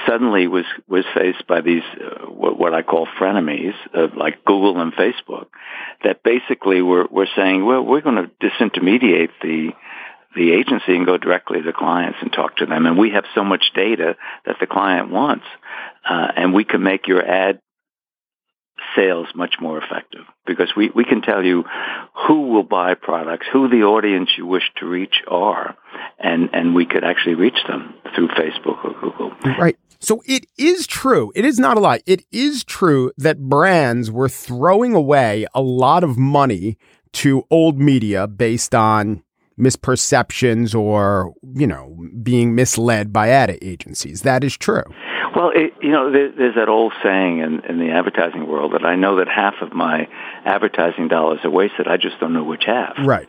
suddenly 0.08 0.48
was 0.48 0.66
was 0.88 1.06
faced 1.14 1.48
by 1.48 1.62
these 1.62 1.84
uh, 1.96 2.26
what, 2.26 2.60
what, 2.60 2.74
I 2.74 2.82
call 2.82 3.08
frenemies 3.20 3.74
uh, 3.96 4.08
like 4.16 4.44
Google 4.44 4.80
and 4.82 4.94
Facebook 4.94 5.48
that 6.04 6.24
basically 6.24 6.82
were 6.82 7.08
were 7.10 7.28
saying 7.36 7.66
well 7.66 7.84
we're 7.84 8.02
going 8.02 8.18
to 8.18 8.30
disintermediate 8.42 9.30
the 9.42 9.72
the 10.36 10.52
agency 10.52 10.96
and 10.96 11.06
go 11.06 11.18
directly 11.18 11.60
to 11.60 11.66
the 11.66 11.74
clients 11.74 12.18
and 12.22 12.34
talk 12.34 12.58
to 12.58 12.66
them. 12.66 12.86
And 12.86 12.98
we 12.98 13.12
have 13.12 13.26
so 13.36 13.44
much 13.44 13.72
data 13.76 14.16
that 14.46 14.56
the 14.60 14.68
client 14.68 15.12
wants 15.12 15.46
uh, 16.10 16.28
and 16.36 16.54
we 16.54 16.64
can 16.64 16.82
make 16.84 17.08
your 17.08 17.24
ad 17.24 17.60
sales 18.96 19.28
much 19.36 19.56
more 19.62 19.82
effective 19.82 20.22
because 20.46 20.74
we, 20.76 20.90
we 20.96 21.04
can 21.04 21.22
tell 21.22 21.44
you 21.44 21.64
who 22.28 22.48
will 22.48 22.64
buy 22.64 22.94
products, 22.94 23.48
who 23.52 23.70
the 23.70 23.84
audience 23.84 24.30
you 24.38 24.46
wish 24.46 24.64
to 24.78 24.86
reach 24.86 25.22
are, 25.28 25.76
and, 26.20 26.50
and 26.54 26.76
we 26.76 26.86
could 26.86 27.04
actually 27.04 27.36
reach 27.36 27.58
them 27.68 27.94
through 28.16 28.28
Facebook 28.30 28.84
or 28.84 28.94
Google. 29.00 29.32
Right. 29.60 29.78
So 30.00 30.22
it 30.26 30.46
is 30.58 30.86
true. 30.86 31.32
It 31.34 31.46
is 31.46 31.58
not 31.58 31.78
a 31.78 31.80
lie. 31.80 32.02
It 32.06 32.26
is 32.32 32.64
true 32.64 33.12
that 33.18 33.40
brands 33.40 34.12
were 34.12 34.30
throwing 34.30 34.94
away 34.94 35.46
a 35.54 35.62
lot 35.62 36.04
of 36.04 36.18
money 36.18 36.78
to 37.14 37.44
old 37.50 37.80
media 37.80 38.28
based 38.28 38.76
on 38.76 39.24
misperceptions 39.58 40.76
or, 40.76 41.34
you 41.54 41.68
know, 41.68 41.96
being 42.22 42.56
misled 42.56 43.14
by 43.14 43.30
ad 43.30 43.58
agencies. 43.62 44.24
That 44.24 44.44
is 44.44 44.58
true. 44.58 44.84
Well, 45.36 45.52
it, 45.54 45.74
you 45.82 45.92
know, 45.92 46.12
there, 46.12 46.32
there's 46.32 46.56
that 46.56 46.70
old 46.70 46.94
saying 47.02 47.40
in, 47.40 47.62
in 47.66 47.80
the 47.80 47.92
advertising 47.92 48.48
world 48.48 48.74
that 48.74 48.86
I 48.86 48.96
know 48.96 49.18
that 49.18 49.28
half 49.28 49.56
of 49.62 49.74
my 49.74 50.08
advertising 50.46 51.08
dollars 51.08 51.40
are 51.44 51.50
wasted. 51.50 51.88
I 51.88 51.98
just 51.98 52.20
don't 52.20 52.34
know 52.34 52.44
which 52.44 52.64
half. 52.66 52.96
Right. 53.04 53.28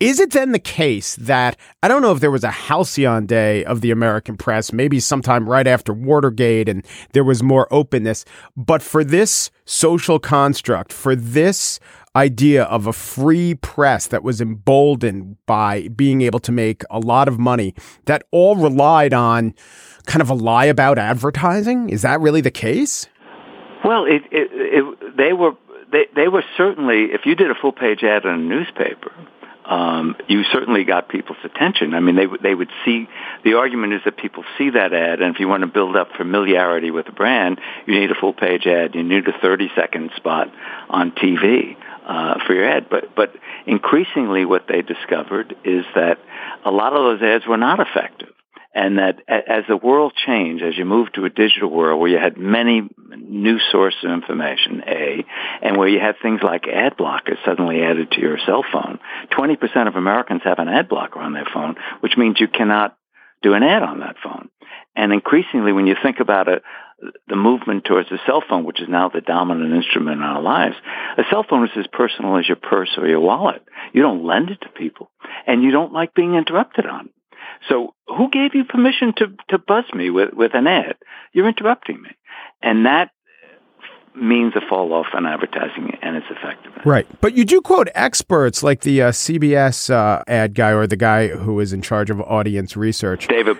Is 0.00 0.18
it 0.18 0.32
then 0.32 0.50
the 0.50 0.58
case 0.58 1.14
that 1.16 1.56
I 1.82 1.88
don't 1.88 2.02
know 2.02 2.10
if 2.10 2.20
there 2.20 2.30
was 2.30 2.42
a 2.42 2.50
halcyon 2.50 3.26
day 3.26 3.64
of 3.64 3.80
the 3.80 3.92
American 3.92 4.36
press, 4.36 4.72
maybe 4.72 4.98
sometime 4.98 5.48
right 5.48 5.66
after 5.66 5.92
Watergate 5.92 6.68
and 6.68 6.84
there 7.12 7.22
was 7.22 7.42
more 7.42 7.72
openness, 7.72 8.24
but 8.56 8.82
for 8.82 9.04
this 9.04 9.50
social 9.64 10.18
construct, 10.18 10.92
for 10.92 11.14
this 11.14 11.78
idea 12.16 12.64
of 12.64 12.86
a 12.86 12.92
free 12.92 13.54
press 13.54 14.06
that 14.08 14.22
was 14.22 14.40
emboldened 14.40 15.36
by 15.46 15.88
being 15.88 16.22
able 16.22 16.38
to 16.40 16.52
make 16.52 16.82
a 16.90 16.98
lot 16.98 17.28
of 17.28 17.38
money 17.38 17.74
that 18.04 18.24
all 18.30 18.56
relied 18.56 19.12
on 19.12 19.54
kind 20.06 20.22
of 20.22 20.30
a 20.30 20.34
lie 20.34 20.66
about 20.66 20.98
advertising? 20.98 21.90
Is 21.90 22.02
that 22.02 22.20
really 22.20 22.40
the 22.40 22.50
case? 22.50 23.06
Well, 23.84 24.04
it, 24.06 24.22
it, 24.30 24.48
it, 24.52 25.16
they 25.16 25.32
were 25.32 25.52
they, 25.92 26.06
they 26.16 26.28
were 26.28 26.44
certainly 26.56 27.12
if 27.12 27.26
you 27.26 27.34
did 27.34 27.50
a 27.50 27.54
full 27.54 27.72
page 27.72 28.02
ad 28.02 28.24
in 28.24 28.30
a 28.30 28.36
newspaper, 28.36 29.12
um, 29.66 30.16
you 30.28 30.42
certainly 30.44 30.84
got 30.84 31.08
people's 31.08 31.38
attention. 31.44 31.94
I 31.94 32.00
mean, 32.00 32.16
they 32.16 32.26
they 32.42 32.54
would 32.54 32.70
see 32.84 33.08
the 33.44 33.54
argument 33.54 33.92
is 33.92 34.00
that 34.04 34.16
people 34.16 34.44
see 34.56 34.70
that 34.70 34.92
ad, 34.92 35.20
and 35.20 35.34
if 35.34 35.40
you 35.40 35.48
want 35.48 35.62
to 35.62 35.66
build 35.66 35.96
up 35.96 36.08
familiarity 36.16 36.90
with 36.90 37.06
the 37.06 37.12
brand, 37.12 37.60
you 37.86 37.98
need 37.98 38.10
a 38.10 38.14
full 38.14 38.32
page 38.32 38.66
ad. 38.66 38.94
You 38.94 39.02
need 39.02 39.26
a 39.28 39.38
30 39.38 39.70
second 39.74 40.10
spot 40.16 40.48
on 40.88 41.12
TV 41.12 41.76
uh, 42.06 42.34
for 42.46 42.54
your 42.54 42.68
ad. 42.68 42.88
But 42.90 43.14
but 43.14 43.34
increasingly, 43.66 44.44
what 44.44 44.66
they 44.68 44.82
discovered 44.82 45.54
is 45.64 45.84
that 45.94 46.18
a 46.64 46.70
lot 46.70 46.92
of 46.92 47.18
those 47.18 47.22
ads 47.22 47.46
were 47.46 47.56
not 47.56 47.80
effective 47.80 48.34
and 48.74 48.98
that 48.98 49.20
as 49.28 49.64
the 49.68 49.76
world 49.76 50.12
changed, 50.26 50.64
as 50.64 50.76
you 50.76 50.84
moved 50.84 51.14
to 51.14 51.24
a 51.24 51.30
digital 51.30 51.70
world 51.70 52.00
where 52.00 52.10
you 52.10 52.18
had 52.18 52.36
many 52.36 52.82
new 53.16 53.60
sources 53.70 54.02
of 54.02 54.10
information, 54.10 54.82
A, 54.88 55.24
and 55.62 55.76
where 55.76 55.88
you 55.88 56.00
had 56.00 56.16
things 56.20 56.40
like 56.42 56.66
ad 56.66 56.96
blockers 56.96 57.38
suddenly 57.44 57.82
added 57.82 58.10
to 58.10 58.20
your 58.20 58.36
cell 58.44 58.64
phone, 58.72 58.98
20% 59.30 59.86
of 59.86 59.94
Americans 59.94 60.42
have 60.42 60.58
an 60.58 60.68
ad 60.68 60.88
blocker 60.88 61.20
on 61.20 61.32
their 61.32 61.46
phone, 61.54 61.76
which 62.00 62.16
means 62.16 62.40
you 62.40 62.48
cannot 62.48 62.96
do 63.42 63.54
an 63.54 63.62
ad 63.62 63.84
on 63.84 64.00
that 64.00 64.16
phone. 64.22 64.48
And 64.96 65.12
increasingly, 65.12 65.72
when 65.72 65.86
you 65.86 65.94
think 66.02 66.18
about 66.18 66.48
it, 66.48 66.62
the 67.28 67.36
movement 67.36 67.84
towards 67.84 68.08
the 68.08 68.18
cell 68.26 68.42
phone, 68.48 68.64
which 68.64 68.80
is 68.80 68.88
now 68.88 69.08
the 69.08 69.20
dominant 69.20 69.74
instrument 69.74 70.18
in 70.18 70.22
our 70.22 70.42
lives, 70.42 70.76
a 71.18 71.22
cell 71.30 71.44
phone 71.48 71.64
is 71.64 71.70
as 71.76 71.86
personal 71.92 72.38
as 72.38 72.48
your 72.48 72.56
purse 72.56 72.90
or 72.96 73.06
your 73.06 73.20
wallet. 73.20 73.62
You 73.92 74.02
don't 74.02 74.24
lend 74.24 74.50
it 74.50 74.60
to 74.62 74.68
people, 74.68 75.10
and 75.46 75.62
you 75.62 75.70
don't 75.70 75.92
like 75.92 76.14
being 76.14 76.34
interrupted 76.34 76.86
on. 76.86 77.10
So 77.68 77.94
who 78.06 78.30
gave 78.30 78.54
you 78.54 78.64
permission 78.64 79.14
to, 79.18 79.26
to 79.50 79.58
buzz 79.58 79.84
me 79.94 80.10
with, 80.10 80.32
with 80.34 80.54
an 80.54 80.66
ad? 80.66 80.96
You're 81.32 81.48
interrupting 81.48 82.00
me. 82.02 82.10
And 82.62 82.86
that 82.86 83.10
means 84.16 84.54
a 84.54 84.60
fall 84.68 84.92
off 84.92 85.06
in 85.16 85.26
advertising 85.26 85.98
and 86.00 86.16
its 86.16 86.26
effectiveness. 86.30 86.86
Right. 86.86 87.06
But 87.20 87.34
you 87.34 87.44
do 87.44 87.60
quote 87.60 87.88
experts 87.94 88.62
like 88.62 88.82
the 88.82 89.02
uh, 89.02 89.10
CBS 89.10 89.90
uh, 89.90 90.22
ad 90.28 90.54
guy 90.54 90.70
or 90.70 90.86
the 90.86 90.96
guy 90.96 91.28
who 91.28 91.58
is 91.60 91.72
in 91.72 91.82
charge 91.82 92.10
of 92.10 92.20
audience 92.20 92.76
research, 92.76 93.26
David 93.26 93.58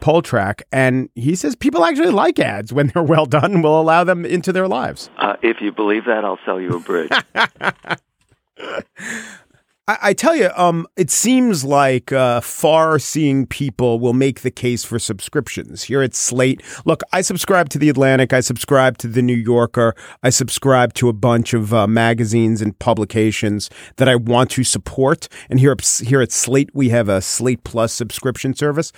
Poltrack. 0.00 0.28
Poltrack. 0.28 0.62
And 0.72 1.08
he 1.14 1.34
says 1.34 1.56
people 1.56 1.84
actually 1.84 2.10
like 2.10 2.38
ads 2.38 2.72
when 2.72 2.88
they're 2.88 3.02
well 3.02 3.26
done 3.26 3.54
and 3.54 3.62
will 3.62 3.80
allow 3.80 4.04
them 4.04 4.24
into 4.24 4.52
their 4.52 4.68
lives. 4.68 5.10
Uh, 5.16 5.36
if 5.42 5.60
you 5.60 5.72
believe 5.72 6.04
that, 6.06 6.24
I'll 6.24 6.38
sell 6.44 6.60
you 6.60 6.76
a 6.76 6.80
bridge. 6.80 7.10
I, 9.88 9.98
I 10.02 10.12
tell 10.12 10.36
you, 10.36 10.50
um, 10.54 10.86
it 10.96 11.10
seems 11.10 11.64
like 11.64 12.12
uh, 12.12 12.40
far-seeing 12.42 13.46
people 13.46 13.98
will 13.98 14.12
make 14.12 14.42
the 14.42 14.50
case 14.50 14.84
for 14.84 14.98
subscriptions. 14.98 15.84
Here 15.84 16.02
at 16.02 16.14
Slate, 16.14 16.62
look, 16.84 17.02
I 17.12 17.22
subscribe 17.22 17.70
to 17.70 17.78
the 17.78 17.88
Atlantic, 17.88 18.32
I 18.32 18.40
subscribe 18.40 18.98
to 18.98 19.08
the 19.08 19.22
New 19.22 19.34
Yorker, 19.34 19.94
I 20.22 20.30
subscribe 20.30 20.92
to 20.94 21.08
a 21.08 21.12
bunch 21.12 21.54
of 21.54 21.72
uh, 21.72 21.86
magazines 21.86 22.60
and 22.60 22.78
publications 22.78 23.70
that 23.96 24.08
I 24.08 24.14
want 24.14 24.50
to 24.52 24.62
support. 24.62 25.26
And 25.48 25.58
here, 25.58 25.74
here 26.04 26.20
at 26.20 26.30
Slate, 26.30 26.70
we 26.74 26.90
have 26.90 27.08
a 27.08 27.22
Slate 27.22 27.64
Plus 27.64 27.92
subscription 27.92 28.54
service. 28.54 28.92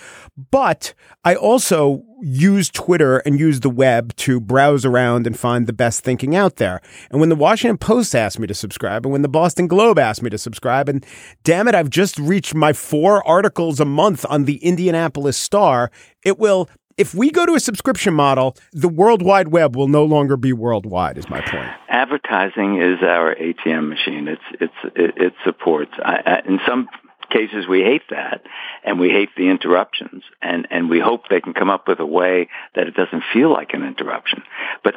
But 0.50 0.92
I 1.24 1.36
also 1.36 2.04
use 2.22 2.70
Twitter 2.70 3.18
and 3.18 3.38
use 3.38 3.60
the 3.60 3.70
web 3.70 4.14
to 4.16 4.40
browse 4.40 4.84
around 4.84 5.26
and 5.26 5.38
find 5.38 5.66
the 5.66 5.72
best 5.72 6.02
thinking 6.02 6.34
out 6.34 6.56
there. 6.56 6.80
And 7.10 7.20
when 7.20 7.28
the 7.28 7.36
Washington 7.36 7.78
Post 7.78 8.14
asked 8.14 8.38
me 8.38 8.46
to 8.46 8.54
subscribe, 8.54 9.04
and 9.04 9.12
when 9.12 9.22
the 9.22 9.28
Boston 9.28 9.66
Globe 9.66 9.98
asked 9.98 10.22
me 10.22 10.30
to 10.30 10.38
subscribe, 10.38 10.88
and 10.88 11.04
damn 11.44 11.68
it, 11.68 11.74
I've 11.74 11.90
just 11.90 12.18
reached 12.18 12.54
my 12.54 12.72
four 12.72 13.26
articles 13.26 13.80
a 13.80 13.84
month 13.84 14.24
on 14.28 14.44
the 14.44 14.56
Indianapolis 14.56 15.36
Star, 15.36 15.90
it 16.24 16.38
will. 16.38 16.68
If 16.96 17.14
we 17.14 17.30
go 17.30 17.46
to 17.46 17.54
a 17.54 17.60
subscription 17.60 18.12
model, 18.12 18.56
the 18.72 18.88
World 18.88 19.22
Wide 19.22 19.48
Web 19.48 19.74
will 19.74 19.88
no 19.88 20.04
longer 20.04 20.36
be 20.36 20.52
worldwide. 20.52 21.16
Is 21.16 21.30
my 21.30 21.40
point. 21.40 21.70
Advertising 21.88 22.82
is 22.82 22.98
our 23.02 23.34
ATM 23.36 23.88
machine. 23.88 24.28
It's 24.28 24.42
it's 24.60 24.96
it, 24.96 25.14
it 25.16 25.32
supports. 25.42 25.92
I, 26.04 26.20
I, 26.26 26.42
in 26.46 26.60
some 26.68 26.88
cases 27.30 27.66
we 27.68 27.80
hate 27.80 28.02
that 28.10 28.42
and 28.84 29.00
we 29.00 29.08
hate 29.08 29.30
the 29.36 29.48
interruptions 29.48 30.22
and 30.42 30.66
and 30.70 30.90
we 30.90 31.00
hope 31.00 31.22
they 31.28 31.40
can 31.40 31.54
come 31.54 31.70
up 31.70 31.88
with 31.88 32.00
a 32.00 32.06
way 32.06 32.48
that 32.74 32.86
it 32.86 32.94
doesn't 32.94 33.22
feel 33.32 33.52
like 33.52 33.70
an 33.72 33.84
interruption. 33.84 34.42
But 34.84 34.94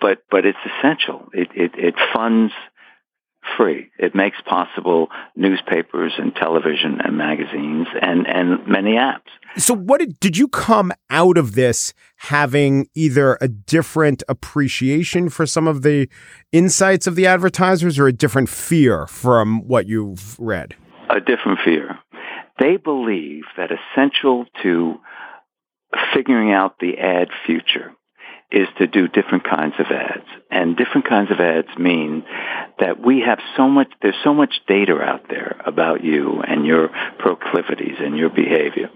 but 0.00 0.24
but 0.30 0.44
it's 0.44 0.58
essential. 0.78 1.28
It 1.32 1.48
it, 1.54 1.72
it 1.76 1.94
funds 2.14 2.52
free. 3.56 3.90
It 3.98 4.14
makes 4.14 4.36
possible 4.46 5.08
newspapers 5.34 6.12
and 6.16 6.34
television 6.34 7.00
and 7.00 7.16
magazines 7.16 7.88
and 8.00 8.26
and 8.26 8.66
many 8.66 8.92
apps. 8.92 9.30
So 9.56 9.74
what 9.74 10.00
did, 10.00 10.18
did 10.20 10.36
you 10.36 10.48
come 10.48 10.92
out 11.10 11.36
of 11.36 11.54
this 11.54 11.92
having 12.16 12.86
either 12.94 13.36
a 13.40 13.48
different 13.48 14.22
appreciation 14.28 15.28
for 15.28 15.44
some 15.44 15.66
of 15.66 15.82
the 15.82 16.08
insights 16.52 17.06
of 17.06 17.16
the 17.16 17.26
advertisers 17.26 17.98
or 17.98 18.06
a 18.06 18.12
different 18.12 18.48
fear 18.48 19.06
from 19.06 19.66
what 19.66 19.86
you've 19.86 20.38
read 20.38 20.74
a 21.12 21.20
different 21.20 21.60
fear. 21.64 21.98
They 22.58 22.76
believe 22.76 23.44
that 23.56 23.70
essential 23.70 24.46
to 24.62 24.96
figuring 26.14 26.52
out 26.52 26.78
the 26.78 26.98
ad 26.98 27.28
future 27.46 27.92
is 28.50 28.68
to 28.78 28.86
do 28.86 29.08
different 29.08 29.44
kinds 29.44 29.74
of 29.78 29.86
ads. 29.86 30.26
And 30.50 30.76
different 30.76 31.08
kinds 31.08 31.30
of 31.30 31.40
ads 31.40 31.68
mean 31.78 32.22
that 32.78 33.00
we 33.00 33.22
have 33.26 33.38
so 33.56 33.66
much, 33.68 33.88
there's 34.02 34.14
so 34.22 34.34
much 34.34 34.60
data 34.68 35.00
out 35.00 35.28
there 35.30 35.60
about 35.64 36.04
you 36.04 36.42
and 36.46 36.66
your 36.66 36.90
proclivities 37.18 37.96
and 37.98 38.16
your 38.16 38.28
behavior 38.28 38.90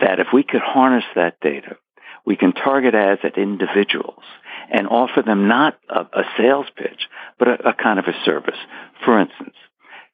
that 0.00 0.18
if 0.18 0.28
we 0.32 0.42
could 0.42 0.62
harness 0.62 1.04
that 1.14 1.40
data, 1.40 1.76
we 2.24 2.36
can 2.36 2.52
target 2.52 2.94
ads 2.94 3.20
at 3.22 3.36
individuals 3.36 4.22
and 4.70 4.88
offer 4.88 5.22
them 5.22 5.46
not 5.46 5.78
a, 5.88 6.00
a 6.00 6.24
sales 6.38 6.66
pitch, 6.74 7.06
but 7.38 7.48
a, 7.48 7.68
a 7.68 7.74
kind 7.74 7.98
of 7.98 8.06
a 8.06 8.24
service. 8.24 8.58
For 9.04 9.20
instance, 9.20 9.54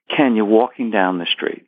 Ken, 0.09 0.37
you're 0.37 0.44
walking 0.44 0.90
down 0.90 1.18
the 1.18 1.26
street 1.26 1.66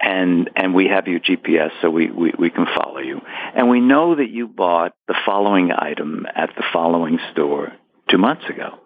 and 0.00 0.50
and 0.56 0.74
we 0.74 0.88
have 0.88 1.06
your 1.06 1.20
GPS 1.20 1.70
so 1.80 1.90
we, 1.90 2.10
we, 2.10 2.32
we 2.38 2.50
can 2.50 2.66
follow 2.66 2.98
you. 2.98 3.20
And 3.54 3.68
we 3.68 3.80
know 3.80 4.16
that 4.16 4.30
you 4.30 4.48
bought 4.48 4.92
the 5.08 5.16
following 5.24 5.70
item 5.72 6.26
at 6.34 6.50
the 6.56 6.64
following 6.72 7.18
store 7.32 7.72
two 8.10 8.18
months 8.18 8.44
ago. 8.48 8.78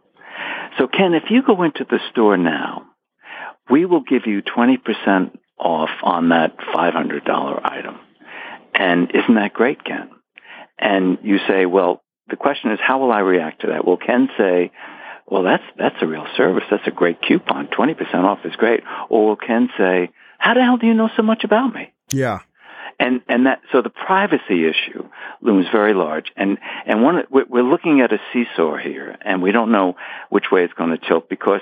So 0.78 0.86
Ken, 0.86 1.14
if 1.14 1.30
you 1.30 1.42
go 1.42 1.62
into 1.62 1.84
the 1.88 1.98
store 2.10 2.36
now, 2.36 2.86
we 3.70 3.84
will 3.84 4.02
give 4.02 4.26
you 4.26 4.42
20% 4.42 5.36
off 5.58 5.90
on 6.02 6.28
that 6.30 6.56
$500 6.58 7.60
item. 7.64 7.98
And 8.74 9.10
isn't 9.12 9.34
that 9.34 9.52
great, 9.52 9.84
Ken? 9.84 10.10
And 10.78 11.18
you 11.22 11.38
say, 11.48 11.66
well, 11.66 12.02
the 12.28 12.36
question 12.36 12.70
is, 12.70 12.78
how 12.80 13.00
will 13.00 13.10
I 13.10 13.20
react 13.20 13.62
to 13.62 13.68
that? 13.68 13.84
Well, 13.84 13.96
Ken 13.96 14.28
say, 14.38 14.70
well, 15.30 15.42
that's 15.42 15.64
that's 15.76 15.96
a 16.00 16.06
real 16.06 16.26
service. 16.36 16.64
That's 16.70 16.86
a 16.86 16.90
great 16.90 17.20
coupon. 17.20 17.68
Twenty 17.68 17.94
percent 17.94 18.24
off 18.24 18.40
is 18.44 18.56
great. 18.56 18.82
Or 19.10 19.36
Ken 19.36 19.68
say, 19.76 20.10
how 20.38 20.54
the 20.54 20.62
hell 20.62 20.78
do 20.78 20.86
you 20.86 20.94
know 20.94 21.10
so 21.16 21.22
much 21.22 21.44
about 21.44 21.74
me? 21.74 21.92
Yeah. 22.10 22.40
And 22.98 23.20
and 23.28 23.46
that 23.46 23.60
so 23.70 23.82
the 23.82 23.90
privacy 23.90 24.66
issue 24.66 25.08
looms 25.40 25.66
very 25.70 25.94
large. 25.94 26.32
And 26.36 26.58
and 26.86 27.02
one 27.02 27.22
we're 27.30 27.62
looking 27.62 28.00
at 28.00 28.12
a 28.12 28.18
seesaw 28.32 28.76
here, 28.76 29.16
and 29.20 29.42
we 29.42 29.52
don't 29.52 29.70
know 29.70 29.96
which 30.30 30.50
way 30.50 30.64
it's 30.64 30.74
going 30.74 30.90
to 30.90 30.98
tilt 30.98 31.28
because 31.28 31.60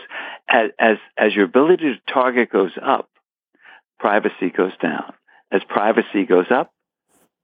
as 0.49 0.71
as 0.79 0.97
as 1.19 1.35
your 1.35 1.45
ability 1.45 1.95
to 1.95 2.13
target 2.13 2.51
goes 2.51 2.73
up, 2.81 3.11
privacy 3.99 4.51
goes 4.57 4.73
down. 4.81 5.13
As 5.51 5.63
privacy 5.69 6.25
goes 6.25 6.47
up, 6.51 6.73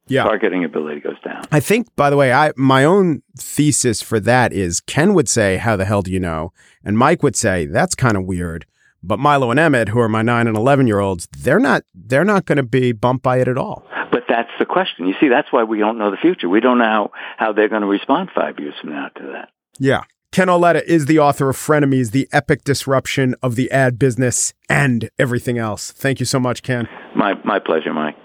yeah. 0.06 0.24
targeting 0.24 0.64
ability 0.64 1.00
goes 1.00 1.20
down. 1.24 1.44
I 1.50 1.60
think, 1.60 1.94
by 1.96 2.10
the 2.10 2.16
way, 2.16 2.32
I 2.32 2.52
my 2.56 2.84
own 2.84 3.22
thesis 3.36 4.02
for 4.02 4.20
that 4.20 4.52
is 4.52 4.80
Ken 4.80 5.14
would 5.14 5.28
say, 5.28 5.56
"How 5.56 5.76
the 5.76 5.84
hell 5.84 6.02
do 6.02 6.12
you 6.12 6.20
know?" 6.20 6.52
and 6.84 6.98
Mike 6.98 7.22
would 7.22 7.36
say, 7.36 7.66
"That's 7.66 7.94
kind 7.94 8.16
of 8.16 8.24
weird." 8.24 8.66
But 9.02 9.18
Milo 9.18 9.50
and 9.50 9.58
Emmett, 9.58 9.88
who 9.88 9.98
are 9.98 10.08
my 10.08 10.22
nine 10.22 10.46
and 10.46 10.56
eleven 10.56 10.86
year 10.86 11.00
olds, 11.00 11.28
they're 11.36 11.58
not 11.58 11.82
they're 11.94 12.24
not 12.24 12.46
going 12.46 12.56
to 12.56 12.62
be 12.62 12.92
bumped 12.92 13.22
by 13.22 13.38
it 13.38 13.48
at 13.48 13.58
all. 13.58 13.84
But 14.12 14.24
that's 14.28 14.50
the 14.58 14.66
question. 14.66 15.06
You 15.06 15.14
see, 15.20 15.28
that's 15.28 15.48
why 15.50 15.64
we 15.64 15.78
don't 15.78 15.98
know 15.98 16.10
the 16.10 16.16
future. 16.16 16.48
We 16.48 16.60
don't 16.60 16.78
know 16.78 16.84
how, 16.84 17.10
how 17.38 17.52
they're 17.52 17.68
going 17.68 17.82
to 17.82 17.88
respond 17.88 18.30
five 18.34 18.60
years 18.60 18.74
from 18.80 18.90
now 18.90 19.08
to 19.16 19.22
that. 19.32 19.48
Yeah. 19.78 20.02
Ken 20.30 20.48
Auletta 20.48 20.82
is 20.86 21.06
the 21.06 21.18
author 21.18 21.50
of 21.50 21.56
Frenemies, 21.56 22.10
the 22.12 22.28
epic 22.32 22.64
disruption 22.64 23.34
of 23.42 23.54
the 23.54 23.70
ad 23.70 23.98
business 23.98 24.54
and 24.68 25.10
everything 25.18 25.58
else. 25.58 25.92
Thank 25.92 26.20
you 26.20 26.26
so 26.26 26.40
much, 26.40 26.62
Ken. 26.62 26.88
My 27.14 27.34
my 27.44 27.58
pleasure, 27.58 27.92
Mike. 27.92 28.16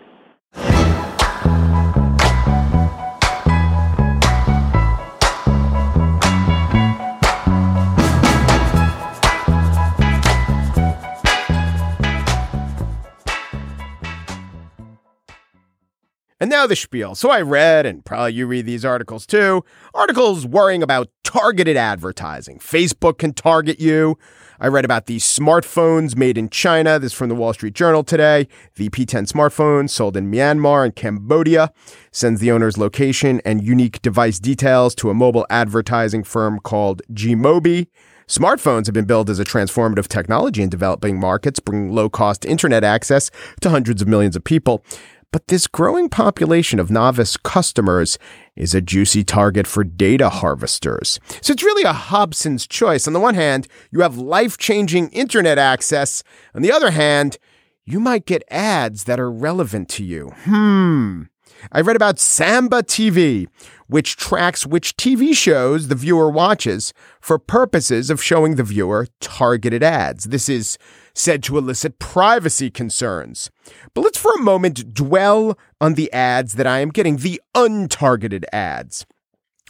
And 16.47 16.53
now 16.53 16.65
the 16.65 16.77
spiel. 16.77 17.13
So 17.13 17.29
I 17.29 17.41
read, 17.41 17.85
and 17.85 18.05
probably 18.05 18.31
you 18.31 18.47
read 18.47 18.65
these 18.65 18.85
articles 18.85 19.25
too, 19.25 19.65
articles 19.93 20.45
worrying 20.45 20.81
about 20.81 21.09
targeted 21.25 21.75
advertising. 21.75 22.59
Facebook 22.59 23.17
can 23.17 23.33
target 23.33 23.81
you. 23.81 24.17
I 24.57 24.67
read 24.67 24.85
about 24.85 25.07
these 25.07 25.25
smartphones 25.25 26.15
made 26.15 26.37
in 26.37 26.49
China. 26.49 26.99
This 26.99 27.11
from 27.11 27.27
the 27.27 27.35
Wall 27.35 27.51
Street 27.51 27.73
Journal 27.73 28.01
today. 28.01 28.47
The 28.75 28.87
P10 28.87 29.29
smartphone 29.29 29.89
sold 29.89 30.15
in 30.15 30.31
Myanmar 30.31 30.85
and 30.85 30.95
Cambodia 30.95 31.73
sends 32.13 32.39
the 32.39 32.53
owner's 32.53 32.77
location 32.77 33.41
and 33.43 33.61
unique 33.61 34.01
device 34.01 34.39
details 34.39 34.95
to 34.95 35.09
a 35.09 35.13
mobile 35.13 35.45
advertising 35.49 36.23
firm 36.23 36.59
called 36.59 37.01
Gmobi. 37.11 37.87
Smartphones 38.27 38.87
have 38.87 38.93
been 38.93 39.05
billed 39.05 39.29
as 39.29 39.39
a 39.39 39.45
transformative 39.45 40.09
technology 40.09 40.61
in 40.61 40.67
developing 40.67 41.17
markets, 41.17 41.61
bringing 41.61 41.93
low 41.93 42.09
cost 42.09 42.43
internet 42.43 42.83
access 42.83 43.31
to 43.61 43.69
hundreds 43.69 44.01
of 44.01 44.07
millions 44.09 44.35
of 44.35 44.43
people. 44.43 44.83
But 45.31 45.47
this 45.47 45.67
growing 45.67 46.07
population 46.07 46.79
of 46.79 46.89
novice 46.89 47.35
customers 47.35 48.17
is 48.55 48.73
a 48.73 48.81
juicy 48.81 49.23
target 49.23 49.67
for 49.67 49.83
data 49.83 50.29
harvesters. 50.29 51.19
So 51.41 51.51
it's 51.51 51.63
really 51.63 51.83
a 51.83 51.93
Hobson's 51.93 52.65
choice. 52.65 53.07
On 53.07 53.13
the 53.13 53.19
one 53.19 53.35
hand, 53.35 53.67
you 53.91 54.01
have 54.01 54.17
life 54.17 54.57
changing 54.57 55.09
internet 55.09 55.57
access. 55.57 56.23
On 56.55 56.61
the 56.61 56.71
other 56.71 56.91
hand, 56.91 57.37
you 57.85 57.99
might 57.99 58.25
get 58.25 58.43
ads 58.49 59.03
that 59.03 59.19
are 59.19 59.31
relevant 59.31 59.89
to 59.89 60.03
you. 60.03 60.31
Hmm. 60.43 61.23
I 61.71 61.81
read 61.81 61.95
about 61.95 62.19
Samba 62.19 62.83
TV, 62.83 63.47
which 63.87 64.15
tracks 64.15 64.65
which 64.65 64.95
TV 64.95 65.33
shows 65.33 65.87
the 65.87 65.95
viewer 65.95 66.29
watches 66.29 66.93
for 67.19 67.39
purposes 67.39 68.09
of 68.09 68.21
showing 68.21 68.55
the 68.55 68.63
viewer 68.63 69.07
targeted 69.19 69.83
ads. 69.83 70.25
This 70.25 70.49
is 70.49 70.77
said 71.17 71.43
to 71.43 71.57
elicit 71.57 71.99
privacy 71.99 72.69
concerns. 72.69 73.49
But 73.93 74.01
let's 74.01 74.17
for 74.17 74.33
a 74.33 74.41
moment 74.41 74.93
dwell 74.93 75.57
on 75.81 75.95
the 75.95 76.11
ads 76.13 76.53
that 76.53 76.67
I 76.67 76.79
am 76.79 76.89
getting, 76.89 77.17
the 77.17 77.41
untargeted 77.55 78.45
ads. 78.53 79.05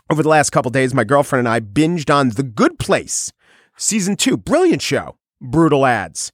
Over 0.10 0.24
the 0.24 0.30
last 0.30 0.52
couple 0.52 0.72
days, 0.72 0.94
my 0.94 1.04
girlfriend 1.04 1.48
and 1.48 1.54
I 1.54 1.60
binged 1.60 2.14
on 2.14 2.30
The 2.30 2.44
Good 2.44 2.80
Place, 2.80 3.32
season 3.76 4.16
two. 4.16 4.38
Brilliant 4.38 4.82
show. 4.82 5.18
Brutal 5.42 5.86
ads. 5.86 6.32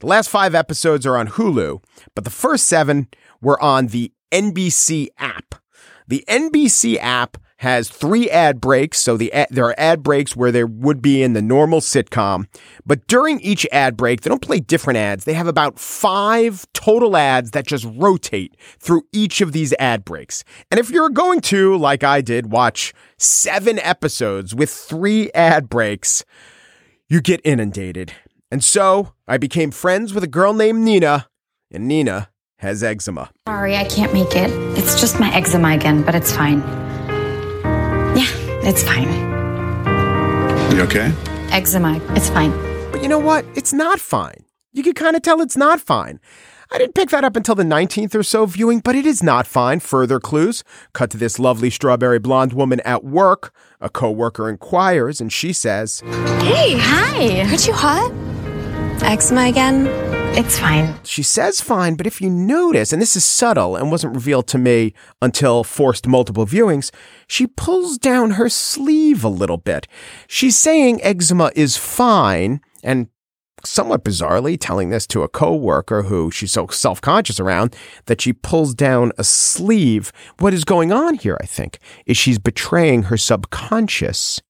The 0.00 0.06
last 0.06 0.28
five 0.28 0.54
episodes 0.54 1.06
are 1.06 1.16
on 1.16 1.28
Hulu, 1.28 1.82
but 2.14 2.24
the 2.24 2.30
first 2.30 2.66
seven 2.66 3.08
were 3.40 3.60
on 3.62 3.88
the 3.88 4.12
NBC 4.30 5.08
app. 5.18 5.54
The 6.06 6.24
NBC 6.28 6.98
app 7.00 7.38
has 7.58 7.88
three 7.88 8.28
ad 8.30 8.60
breaks. 8.60 8.98
So 8.98 9.16
the 9.16 9.32
ad, 9.32 9.48
there 9.50 9.64
are 9.64 9.74
ad 9.78 10.02
breaks 10.02 10.34
where 10.34 10.52
there 10.52 10.66
would 10.66 11.00
be 11.00 11.22
in 11.22 11.32
the 11.32 11.42
normal 11.42 11.80
sitcom, 11.80 12.46
but 12.84 13.06
during 13.06 13.40
each 13.40 13.66
ad 13.72 13.96
break, 13.96 14.20
they 14.20 14.28
don't 14.28 14.42
play 14.42 14.60
different 14.60 14.98
ads. 14.98 15.24
They 15.24 15.34
have 15.34 15.46
about 15.46 15.78
five 15.78 16.66
total 16.72 17.16
ads 17.16 17.52
that 17.52 17.66
just 17.66 17.86
rotate 17.94 18.56
through 18.78 19.02
each 19.12 19.40
of 19.40 19.52
these 19.52 19.72
ad 19.78 20.04
breaks. 20.04 20.44
And 20.70 20.80
if 20.80 20.90
you're 20.90 21.10
going 21.10 21.40
to, 21.42 21.76
like 21.76 22.02
I 22.02 22.20
did, 22.20 22.50
watch 22.50 22.92
seven 23.16 23.78
episodes 23.78 24.54
with 24.54 24.70
three 24.70 25.30
ad 25.32 25.68
breaks, 25.68 26.24
you 27.08 27.20
get 27.20 27.40
inundated. 27.44 28.12
And 28.50 28.62
so 28.62 29.14
I 29.26 29.38
became 29.38 29.70
friends 29.70 30.12
with 30.12 30.24
a 30.24 30.28
girl 30.28 30.52
named 30.52 30.80
Nina, 30.80 31.28
and 31.70 31.88
Nina 31.88 32.30
has 32.58 32.82
eczema. 32.82 33.30
Sorry, 33.48 33.76
I 33.76 33.84
can't 33.84 34.12
make 34.12 34.36
it. 34.36 34.50
It's 34.78 35.00
just 35.00 35.18
my 35.18 35.32
eczema 35.34 35.74
again, 35.74 36.02
but 36.02 36.14
it's 36.14 36.32
fine. 36.32 36.83
Yeah, 38.64 38.70
it's 38.70 38.82
fine. 38.82 39.08
You 40.74 40.82
okay? 40.82 41.12
Eczema, 41.50 42.00
it's 42.16 42.30
fine. 42.30 42.50
But 42.90 43.02
you 43.02 43.08
know 43.08 43.18
what? 43.18 43.44
It's 43.54 43.72
not 43.72 44.00
fine. 44.00 44.44
You 44.72 44.82
can 44.82 44.94
kind 44.94 45.14
of 45.16 45.22
tell 45.22 45.40
it's 45.40 45.56
not 45.56 45.80
fine. 45.80 46.18
I 46.72 46.78
didn't 46.78 46.94
pick 46.94 47.10
that 47.10 47.24
up 47.24 47.36
until 47.36 47.54
the 47.54 47.62
19th 47.62 48.14
or 48.14 48.22
so 48.22 48.46
viewing, 48.46 48.80
but 48.80 48.96
it 48.96 49.06
is 49.06 49.22
not 49.22 49.46
fine. 49.46 49.80
Further 49.80 50.18
clues 50.18 50.64
cut 50.92 51.10
to 51.10 51.18
this 51.18 51.38
lovely 51.38 51.70
strawberry 51.70 52.18
blonde 52.18 52.54
woman 52.54 52.80
at 52.80 53.04
work. 53.04 53.54
A 53.80 53.88
coworker 53.90 54.48
inquires, 54.48 55.20
and 55.20 55.32
she 55.32 55.52
says, 55.52 56.00
Hey, 56.40 56.76
hi. 56.78 57.42
Aren't 57.42 57.66
you 57.66 57.74
hot? 57.74 58.10
Eczema 59.02 59.42
again? 59.42 60.13
It's 60.36 60.58
fine. 60.58 60.96
She 61.04 61.22
says 61.22 61.60
fine, 61.60 61.94
but 61.94 62.08
if 62.08 62.20
you 62.20 62.28
notice, 62.28 62.92
and 62.92 63.00
this 63.00 63.14
is 63.14 63.24
subtle 63.24 63.76
and 63.76 63.92
wasn't 63.92 64.16
revealed 64.16 64.48
to 64.48 64.58
me 64.58 64.92
until 65.22 65.62
forced 65.62 66.08
multiple 66.08 66.44
viewings, 66.44 66.90
she 67.28 67.46
pulls 67.46 67.98
down 67.98 68.32
her 68.32 68.48
sleeve 68.48 69.22
a 69.22 69.28
little 69.28 69.58
bit. 69.58 69.86
She's 70.26 70.58
saying 70.58 71.00
eczema 71.04 71.52
is 71.54 71.76
fine, 71.76 72.60
and 72.82 73.06
somewhat 73.64 74.04
bizarrely 74.04 74.58
telling 74.60 74.90
this 74.90 75.06
to 75.06 75.22
a 75.22 75.28
coworker 75.28 76.02
who 76.02 76.32
she's 76.32 76.50
so 76.50 76.66
self-conscious 76.66 77.38
around 77.38 77.76
that 78.06 78.20
she 78.20 78.32
pulls 78.32 78.74
down 78.74 79.12
a 79.16 79.22
sleeve. 79.22 80.10
What 80.40 80.52
is 80.52 80.64
going 80.64 80.90
on 80.92 81.14
here, 81.14 81.38
I 81.40 81.46
think, 81.46 81.78
is 82.06 82.16
she's 82.16 82.40
betraying 82.40 83.04
her 83.04 83.16
subconscious 83.16 84.42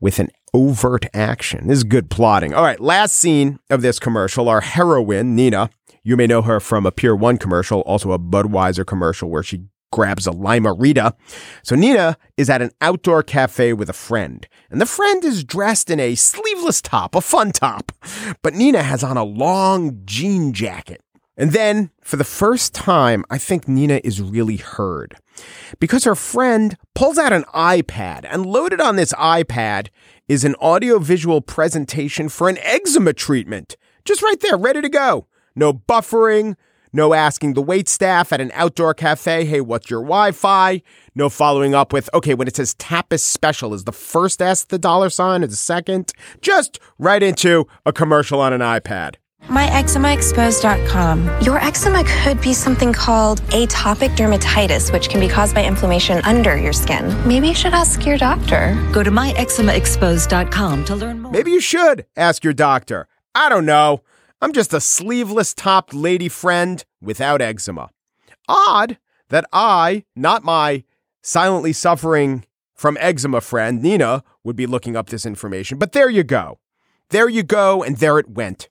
with 0.00 0.18
an 0.18 0.30
overt 0.54 1.04
action. 1.12 1.66
This 1.66 1.78
is 1.78 1.84
good 1.84 2.08
plotting. 2.08 2.54
All 2.54 2.62
right, 2.62 2.80
last 2.80 3.16
scene 3.16 3.58
of 3.68 3.82
this 3.82 3.98
commercial, 3.98 4.48
our 4.48 4.60
heroine, 4.60 5.34
Nina. 5.34 5.68
You 6.04 6.16
may 6.16 6.26
know 6.26 6.42
her 6.42 6.60
from 6.60 6.86
a 6.86 6.92
Pier 6.92 7.16
1 7.16 7.38
commercial, 7.38 7.80
also 7.80 8.12
a 8.12 8.18
Budweiser 8.18 8.86
commercial 8.86 9.28
where 9.28 9.42
she 9.42 9.64
grabs 9.90 10.26
a 10.26 10.32
Lime-A-Rita. 10.32 11.14
So 11.62 11.74
Nina 11.76 12.16
is 12.36 12.50
at 12.50 12.62
an 12.62 12.70
outdoor 12.80 13.22
cafe 13.22 13.72
with 13.72 13.88
a 13.88 13.94
friend, 13.94 14.46
and 14.70 14.80
the 14.80 14.86
friend 14.86 15.24
is 15.24 15.44
dressed 15.44 15.90
in 15.90 16.00
a 16.00 16.14
sleeveless 16.14 16.82
top, 16.82 17.14
a 17.14 17.20
fun 17.20 17.52
top. 17.52 17.92
But 18.42 18.54
Nina 18.54 18.82
has 18.82 19.02
on 19.02 19.16
a 19.16 19.24
long 19.24 20.02
jean 20.04 20.52
jacket. 20.52 21.00
And 21.36 21.50
then, 21.50 21.90
for 22.00 22.16
the 22.16 22.24
first 22.24 22.74
time, 22.74 23.24
I 23.28 23.38
think 23.38 23.66
Nina 23.66 24.00
is 24.04 24.22
really 24.22 24.56
heard 24.56 25.16
because 25.78 26.04
her 26.04 26.14
friend 26.14 26.76
pulls 26.94 27.18
out 27.18 27.32
an 27.32 27.44
iPad 27.54 28.26
and 28.28 28.46
loaded 28.46 28.80
on 28.80 28.96
this 28.96 29.12
iPad 29.14 29.88
is 30.28 30.44
an 30.44 30.54
audiovisual 30.56 31.40
presentation 31.40 32.28
for 32.28 32.48
an 32.48 32.58
eczema 32.58 33.12
treatment. 33.12 33.76
Just 34.04 34.22
right 34.22 34.40
there, 34.40 34.56
ready 34.56 34.80
to 34.80 34.88
go. 34.88 35.26
No 35.54 35.72
buffering, 35.72 36.56
no 36.92 37.12
asking 37.12 37.54
the 37.54 37.62
wait 37.62 37.88
staff 37.88 38.32
at 38.32 38.40
an 38.40 38.52
outdoor 38.54 38.94
cafe, 38.94 39.44
hey, 39.44 39.60
what's 39.60 39.90
your 39.90 40.00
Wi 40.00 40.32
Fi? 40.32 40.82
No 41.14 41.28
following 41.28 41.74
up 41.74 41.92
with, 41.92 42.08
okay, 42.14 42.34
when 42.34 42.48
it 42.48 42.56
says 42.56 42.74
Tapas 42.76 43.20
special, 43.20 43.74
is 43.74 43.84
the 43.84 43.92
first 43.92 44.40
S 44.40 44.64
the 44.64 44.78
dollar 44.78 45.10
sign 45.10 45.42
or 45.42 45.48
the 45.48 45.56
second? 45.56 46.12
Just 46.40 46.78
right 46.98 47.22
into 47.22 47.66
a 47.84 47.92
commercial 47.92 48.40
on 48.40 48.52
an 48.52 48.60
iPad. 48.60 49.16
MyEczemaExposed.com. 49.48 51.40
Your 51.42 51.58
eczema 51.58 52.04
could 52.04 52.40
be 52.40 52.54
something 52.54 52.92
called 52.92 53.40
atopic 53.50 54.16
dermatitis, 54.16 54.92
which 54.92 55.08
can 55.08 55.20
be 55.20 55.28
caused 55.28 55.54
by 55.54 55.64
inflammation 55.64 56.20
under 56.24 56.56
your 56.56 56.72
skin. 56.72 57.06
Maybe 57.26 57.48
you 57.48 57.54
should 57.54 57.74
ask 57.74 58.04
your 58.04 58.18
doctor. 58.18 58.76
Go 58.92 59.02
to 59.02 59.10
myeczemaexposed.com 59.10 60.84
to 60.86 60.96
learn 60.96 61.20
more. 61.20 61.32
Maybe 61.32 61.50
you 61.50 61.60
should 61.60 62.06
ask 62.16 62.42
your 62.44 62.52
doctor. 62.52 63.06
I 63.34 63.48
don't 63.48 63.66
know. 63.66 64.02
I'm 64.40 64.52
just 64.52 64.74
a 64.74 64.80
sleeveless 64.80 65.54
topped 65.54 65.94
lady 65.94 66.28
friend 66.28 66.84
without 67.00 67.40
eczema. 67.40 67.90
Odd 68.48 68.98
that 69.30 69.46
I, 69.52 70.04
not 70.14 70.44
my 70.44 70.84
silently 71.22 71.72
suffering 71.72 72.44
from 72.74 72.96
eczema 73.00 73.40
friend, 73.40 73.82
Nina, 73.82 74.22
would 74.42 74.56
be 74.56 74.66
looking 74.66 74.96
up 74.96 75.08
this 75.08 75.24
information. 75.24 75.78
But 75.78 75.92
there 75.92 76.10
you 76.10 76.22
go. 76.22 76.58
There 77.10 77.28
you 77.28 77.42
go, 77.42 77.82
and 77.82 77.96
there 77.98 78.18
it 78.18 78.28
went. 78.30 78.68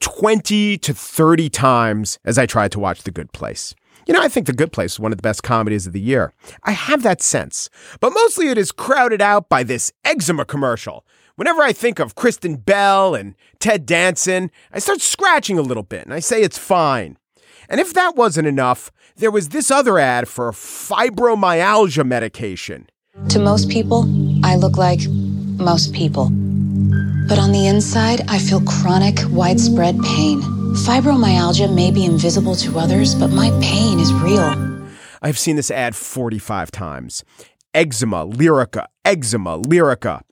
20 0.00 0.78
to 0.78 0.94
30 0.94 1.50
times 1.50 2.18
as 2.24 2.38
I 2.38 2.46
tried 2.46 2.72
to 2.72 2.80
watch 2.80 3.02
The 3.02 3.10
Good 3.10 3.32
Place. 3.32 3.74
You 4.06 4.14
know, 4.14 4.22
I 4.22 4.28
think 4.28 4.46
The 4.46 4.52
Good 4.52 4.72
Place 4.72 4.92
is 4.92 5.00
one 5.00 5.12
of 5.12 5.18
the 5.18 5.22
best 5.22 5.42
comedies 5.42 5.86
of 5.86 5.92
the 5.92 6.00
year. 6.00 6.32
I 6.64 6.72
have 6.72 7.02
that 7.02 7.22
sense. 7.22 7.70
But 8.00 8.12
mostly 8.12 8.48
it 8.48 8.58
is 8.58 8.72
crowded 8.72 9.22
out 9.22 9.48
by 9.48 9.62
this 9.62 9.92
eczema 10.04 10.44
commercial. 10.44 11.04
Whenever 11.36 11.62
I 11.62 11.72
think 11.72 11.98
of 11.98 12.16
Kristen 12.16 12.56
Bell 12.56 13.14
and 13.14 13.34
Ted 13.60 13.86
Danson, 13.86 14.50
I 14.72 14.78
start 14.78 15.00
scratching 15.00 15.58
a 15.58 15.62
little 15.62 15.82
bit 15.82 16.04
and 16.04 16.12
I 16.12 16.20
say 16.20 16.42
it's 16.42 16.58
fine. 16.58 17.16
And 17.68 17.80
if 17.80 17.94
that 17.94 18.16
wasn't 18.16 18.48
enough, 18.48 18.90
there 19.16 19.30
was 19.30 19.50
this 19.50 19.70
other 19.70 19.98
ad 19.98 20.28
for 20.28 20.50
fibromyalgia 20.50 22.04
medication. 22.04 22.88
To 23.28 23.38
most 23.38 23.68
people, 23.68 24.08
I 24.44 24.56
look 24.56 24.76
like 24.76 25.00
most 25.08 25.94
people. 25.94 26.30
But 27.30 27.38
on 27.38 27.52
the 27.52 27.68
inside, 27.68 28.22
I 28.26 28.40
feel 28.40 28.60
chronic, 28.62 29.20
widespread 29.30 30.00
pain. 30.00 30.42
Fibromyalgia 30.84 31.72
may 31.72 31.92
be 31.92 32.04
invisible 32.04 32.56
to 32.56 32.76
others, 32.76 33.14
but 33.14 33.28
my 33.28 33.50
pain 33.62 34.00
is 34.00 34.12
real. 34.14 34.52
I've 35.22 35.38
seen 35.38 35.54
this 35.54 35.70
ad 35.70 35.94
45 35.94 36.72
times. 36.72 37.22
Eczema, 37.72 38.26
Lyrica, 38.26 38.86
eczema, 39.04 39.60
Lyrica. 39.60 40.22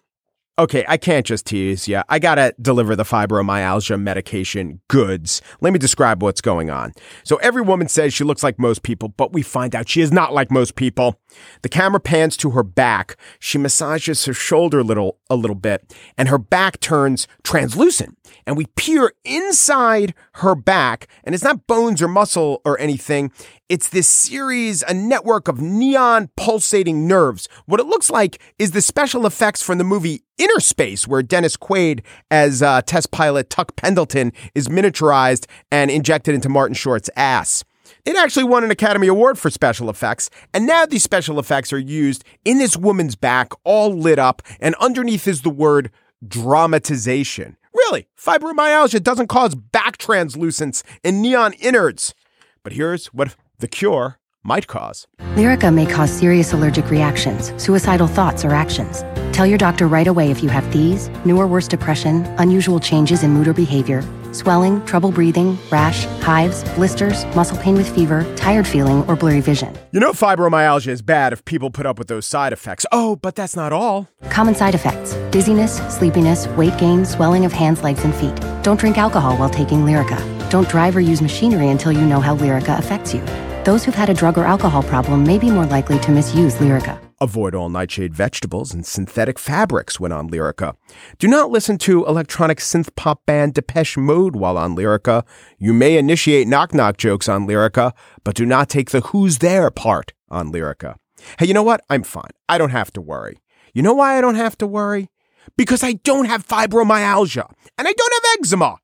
Okay, 0.59 0.85
I 0.89 0.97
can't 0.97 1.25
just 1.25 1.47
tease 1.47 1.87
you. 1.87 2.03
I 2.09 2.19
gotta 2.19 2.53
deliver 2.61 2.97
the 2.97 3.05
fibromyalgia 3.05 4.03
medication 4.03 4.81
goods. 4.89 5.41
Let 5.61 5.73
me 5.73 5.79
describe 5.79 6.21
what's 6.21 6.41
going 6.41 6.69
on. 6.69 6.95
So 7.23 7.37
every 7.37 7.63
woman 7.63 7.87
says 7.87 8.13
she 8.13 8.25
looks 8.25 8.43
like 8.43 8.59
most 8.59 8.83
people, 8.83 9.11
but 9.11 9.33
we 9.33 9.43
find 9.43 9.77
out 9.77 9.89
she 9.89 10.01
is 10.01 10.11
not 10.11 10.35
like 10.35 10.51
most 10.51 10.75
people. 10.75 11.21
The 11.63 11.69
camera 11.69 12.01
pans 12.01 12.37
to 12.39 12.51
her 12.51 12.63
back. 12.63 13.17
She 13.39 13.59
massages 13.59 14.25
her 14.25 14.33
shoulder 14.33 14.81
a 14.81 14.85
little, 14.85 15.19
a 15.29 15.37
little 15.37 15.57
bit, 15.57 15.95
and 16.17 16.29
her 16.29 16.39
back 16.39 16.81
turns 16.81 17.27
translucent. 17.43 18.17
And 18.47 18.57
we 18.57 18.67
peer 18.77 19.13
inside 19.25 20.15
her 20.35 20.55
back, 20.55 21.09
and 21.25 21.35
it's 21.35 21.45
not 21.45 21.67
bones 21.67 22.03
or 22.03 22.09
muscle 22.09 22.61
or 22.65 22.79
anything. 22.79 23.33
It's 23.69 23.89
this 23.91 24.09
series, 24.09 24.83
a 24.83 24.95
network 24.95 25.49
of 25.49 25.61
neon 25.61 26.31
pulsating 26.37 27.07
nerves. 27.07 27.49
What 27.67 27.81
it 27.81 27.87
looks 27.87 28.09
like 28.09 28.41
is 28.59 28.71
the 28.71 28.81
special 28.81 29.27
effects 29.27 29.63
from 29.63 29.79
the 29.79 29.85
movie 29.85 30.23
Innerspace, 30.39 31.07
where 31.07 31.23
Dennis 31.23 31.57
Quaid 31.57 32.03
as 32.31 32.63
uh, 32.63 32.81
test 32.83 33.11
pilot 33.11 33.51
Tuck 33.51 33.77
Pendleton 33.77 34.33
is 34.55 34.69
miniaturized 34.69 35.47
and 35.71 35.91
injected 35.91 36.35
into 36.35 36.49
Martin 36.49 36.75
Short's 36.75 37.11
ass. 37.17 37.65
It 38.05 38.17
actually 38.17 38.45
won 38.45 38.65
an 38.65 38.71
Academy 38.71 39.07
Award 39.07 39.39
for 39.39 39.51
special 39.51 39.91
effects, 39.91 40.31
and 40.53 40.67
now 40.67 40.87
these 40.87 41.03
special 41.03 41.39
effects 41.39 41.73
are 41.73 41.79
used 41.79 42.25
in 42.45 42.59
this 42.59 42.77
woman's 42.77 43.17
back, 43.17 43.53
all 43.65 43.95
lit 43.95 44.19
up, 44.19 44.43
and 44.61 44.75
underneath 44.77 45.27
is 45.29 45.43
the 45.43 45.51
word 45.51 45.91
dramatization. 46.27 47.57
Really, 47.75 48.09
fibromyalgia 48.19 49.03
doesn't 49.03 49.29
cause 49.29 49.55
back 49.55 49.99
translucence 49.99 50.83
and 51.05 51.23
neon 51.23 51.53
innards. 51.55 52.15
But 52.63 52.73
here's 52.73 53.07
what 53.09 53.37
the 53.59 53.69
cure 53.69 54.19
might 54.43 54.67
cause. 54.67 55.07
Lyrica 55.35 55.73
may 55.73 55.87
cause 55.87 56.11
serious 56.11 56.53
allergic 56.53 56.91
reactions, 56.91 57.53
suicidal 57.63 58.07
thoughts, 58.07 58.45
or 58.45 58.53
actions. 58.55 59.05
Tell 59.33 59.47
your 59.47 59.59
doctor 59.59 59.87
right 59.87 60.07
away 60.07 60.31
if 60.31 60.43
you 60.43 60.49
have 60.49 60.73
these, 60.73 61.09
new 61.25 61.39
or 61.39 61.47
worse 61.47 61.69
depression, 61.69 62.25
unusual 62.39 62.81
changes 62.81 63.23
in 63.23 63.31
mood 63.31 63.47
or 63.47 63.53
behavior, 63.53 64.03
swelling, 64.33 64.85
trouble 64.85 65.11
breathing, 65.11 65.59
rash, 65.71 66.05
hives, 66.23 66.65
blisters, 66.75 67.25
muscle 67.37 67.57
pain 67.59 67.75
with 67.75 67.89
fever, 67.95 68.25
tired 68.37 68.67
feeling, 68.67 69.05
or 69.09 69.17
blurry 69.17 69.41
vision. 69.41 69.77
You 69.93 70.01
know, 70.01 70.13
fibromyalgia 70.13 70.89
is 70.89 71.03
bad 71.03 71.33
if 71.33 71.45
people 71.45 71.71
put 71.71 71.87
up 71.87 71.99
with 71.99 72.09
those 72.09 72.27
side 72.27 72.53
effects. 72.53 72.85
Oh, 72.93 73.17
but 73.17 73.35
that's 73.35 73.57
not 73.57 73.73
all. 73.73 74.09
Common 74.31 74.55
side 74.55 74.75
effects 74.75 75.15
dizziness, 75.31 75.79
sleepiness, 75.95 76.47
weight 76.49 76.77
gain, 76.79 77.05
swelling 77.05 77.45
of 77.45 77.53
hands, 77.53 77.83
legs, 77.83 78.05
and 78.05 78.15
feet. 78.15 78.35
Don't 78.63 78.79
drink 78.79 78.99
alcohol 78.99 79.37
while 79.37 79.51
taking 79.51 79.81
Lyrica. 79.81 80.19
Don't 80.51 80.69
drive 80.69 80.97
or 80.97 81.01
use 81.01 81.23
machinery 81.23 81.69
until 81.69 81.93
you 81.93 82.03
know 82.03 82.21
how 82.21 82.37
Lyrica 82.37 82.79
affects 82.79 83.15
you. 83.15 83.21
Those 83.65 83.85
who've 83.85 83.95
had 83.95 84.11
a 84.11 84.15
drug 84.15 84.39
or 84.39 84.45
alcohol 84.45 84.83
problem 84.83 85.25
may 85.25 85.39
be 85.39 85.51
more 85.51 85.67
likely 85.67 85.99
to 86.01 86.11
misuse 86.11 86.55
Lyrica. 86.57 87.08
Avoid 87.21 87.53
all 87.53 87.69
nightshade 87.69 88.15
vegetables 88.15 88.73
and 88.73 88.87
synthetic 88.87 89.41
fabrics 89.41 89.99
when 89.99 90.13
on 90.13 90.31
Lyrica. 90.31 90.77
Do 91.19 91.27
not 91.27 91.51
listen 91.51 91.77
to 91.79 92.07
electronic 92.07 92.59
synth 92.59 92.95
pop 92.95 93.27
band 93.27 93.55
Depeche 93.55 93.97
Mode 93.97 94.37
while 94.37 94.57
on 94.57 94.77
Lyrica. 94.77 95.27
You 95.59 95.75
may 95.75 95.99
initiate 95.99 96.47
knock 96.47 96.73
knock 96.73 96.97
jokes 96.97 97.29
on 97.29 97.49
Lyrica, 97.49 97.93
but 98.23 98.37
do 98.37 98.47
not 98.47 98.69
take 98.69 98.91
the 98.91 99.01
who's 99.01 99.39
there 99.39 99.69
part 99.73 100.13
on 100.29 100.53
Lyrica. 100.53 100.95
Hey, 101.41 101.47
you 101.47 101.55
know 101.55 101.65
what? 101.65 101.81
I'm 101.91 102.05
fine. 102.05 102.31
I 102.49 102.57
don't 102.57 102.71
have 102.71 102.93
to 102.93 103.01
worry. 103.01 103.41
You 103.75 103.83
know 103.83 103.95
why 103.95 104.17
I 104.17 104.21
don't 104.21 104.37
have 104.37 104.57
to 104.59 104.67
worry? 104.69 105.09
Because 105.57 105.83
I 105.83 105.95
don't 105.95 106.27
have 106.27 106.47
fibromyalgia 106.47 107.51
and 107.77 107.89
I 107.89 107.93
don't 107.93 108.15
have 108.15 108.39
eczema. 108.39 108.77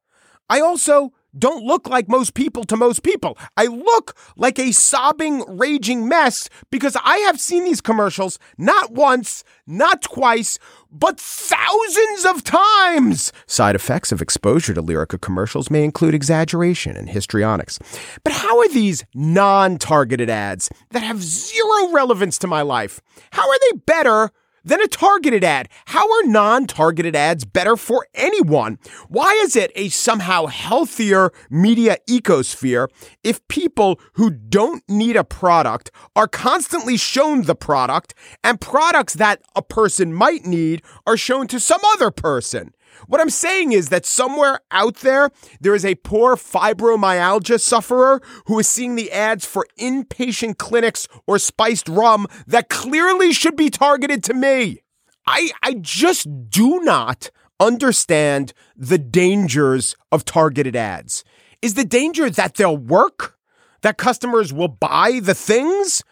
I 0.50 0.60
also 0.60 1.12
don't 1.36 1.64
look 1.64 1.88
like 1.88 2.08
most 2.08 2.34
people 2.34 2.64
to 2.64 2.76
most 2.76 3.02
people. 3.02 3.36
I 3.56 3.66
look 3.66 4.16
like 4.36 4.58
a 4.58 4.72
sobbing, 4.72 5.44
raging 5.48 6.08
mess 6.08 6.48
because 6.70 6.96
I 7.04 7.18
have 7.18 7.40
seen 7.40 7.64
these 7.64 7.80
commercials 7.80 8.38
not 8.56 8.92
once, 8.92 9.44
not 9.66 10.02
twice, 10.02 10.58
but 10.90 11.18
thousands 11.18 12.24
of 12.24 12.44
times. 12.44 13.32
Side 13.46 13.74
effects 13.74 14.12
of 14.12 14.22
exposure 14.22 14.74
to 14.74 14.82
Lyrica 14.82 15.20
commercials 15.20 15.70
may 15.70 15.84
include 15.84 16.14
exaggeration 16.14 16.96
and 16.96 17.08
histrionics. 17.08 17.78
But 18.22 18.32
how 18.32 18.58
are 18.60 18.68
these 18.68 19.04
non 19.14 19.78
targeted 19.78 20.30
ads 20.30 20.70
that 20.90 21.02
have 21.02 21.22
zero 21.22 21.90
relevance 21.92 22.38
to 22.38 22.46
my 22.46 22.62
life? 22.62 23.00
How 23.32 23.48
are 23.48 23.58
they 23.70 23.78
better? 23.78 24.30
Than 24.64 24.80
a 24.80 24.88
targeted 24.88 25.44
ad. 25.44 25.68
How 25.86 26.10
are 26.10 26.26
non 26.26 26.66
targeted 26.66 27.14
ads 27.14 27.44
better 27.44 27.76
for 27.76 28.06
anyone? 28.14 28.78
Why 29.08 29.32
is 29.42 29.56
it 29.56 29.70
a 29.74 29.88
somehow 29.90 30.46
healthier 30.46 31.30
media 31.50 31.98
ecosphere 32.08 32.88
if 33.22 33.46
people 33.48 34.00
who 34.14 34.30
don't 34.30 34.82
need 34.88 35.16
a 35.16 35.24
product 35.24 35.90
are 36.16 36.28
constantly 36.28 36.96
shown 36.96 37.42
the 37.42 37.54
product 37.54 38.14
and 38.42 38.60
products 38.60 39.14
that 39.14 39.42
a 39.54 39.62
person 39.62 40.12
might 40.12 40.44
need 40.44 40.82
are 41.06 41.16
shown 41.16 41.46
to 41.48 41.60
some 41.60 41.80
other 41.94 42.10
person? 42.10 42.72
What 43.06 43.20
I'm 43.20 43.30
saying 43.30 43.72
is 43.72 43.88
that 43.88 44.06
somewhere 44.06 44.60
out 44.70 44.96
there, 44.96 45.30
there 45.60 45.74
is 45.74 45.84
a 45.84 45.94
poor 45.96 46.36
fibromyalgia 46.36 47.60
sufferer 47.60 48.20
who 48.46 48.58
is 48.58 48.68
seeing 48.68 48.94
the 48.94 49.12
ads 49.12 49.44
for 49.44 49.66
inpatient 49.78 50.58
clinics 50.58 51.08
or 51.26 51.38
spiced 51.38 51.88
rum 51.88 52.26
that 52.46 52.68
clearly 52.68 53.32
should 53.32 53.56
be 53.56 53.70
targeted 53.70 54.22
to 54.24 54.34
me. 54.34 54.80
I, 55.26 55.50
I 55.62 55.74
just 55.74 56.50
do 56.50 56.80
not 56.80 57.30
understand 57.60 58.52
the 58.76 58.98
dangers 58.98 59.96
of 60.12 60.24
targeted 60.24 60.76
ads. 60.76 61.24
Is 61.62 61.74
the 61.74 61.84
danger 61.84 62.28
that 62.28 62.54
they'll 62.54 62.76
work? 62.76 63.38
That 63.82 63.98
customers 63.98 64.52
will 64.52 64.68
buy 64.68 65.20
the 65.22 65.34
things? 65.34 66.02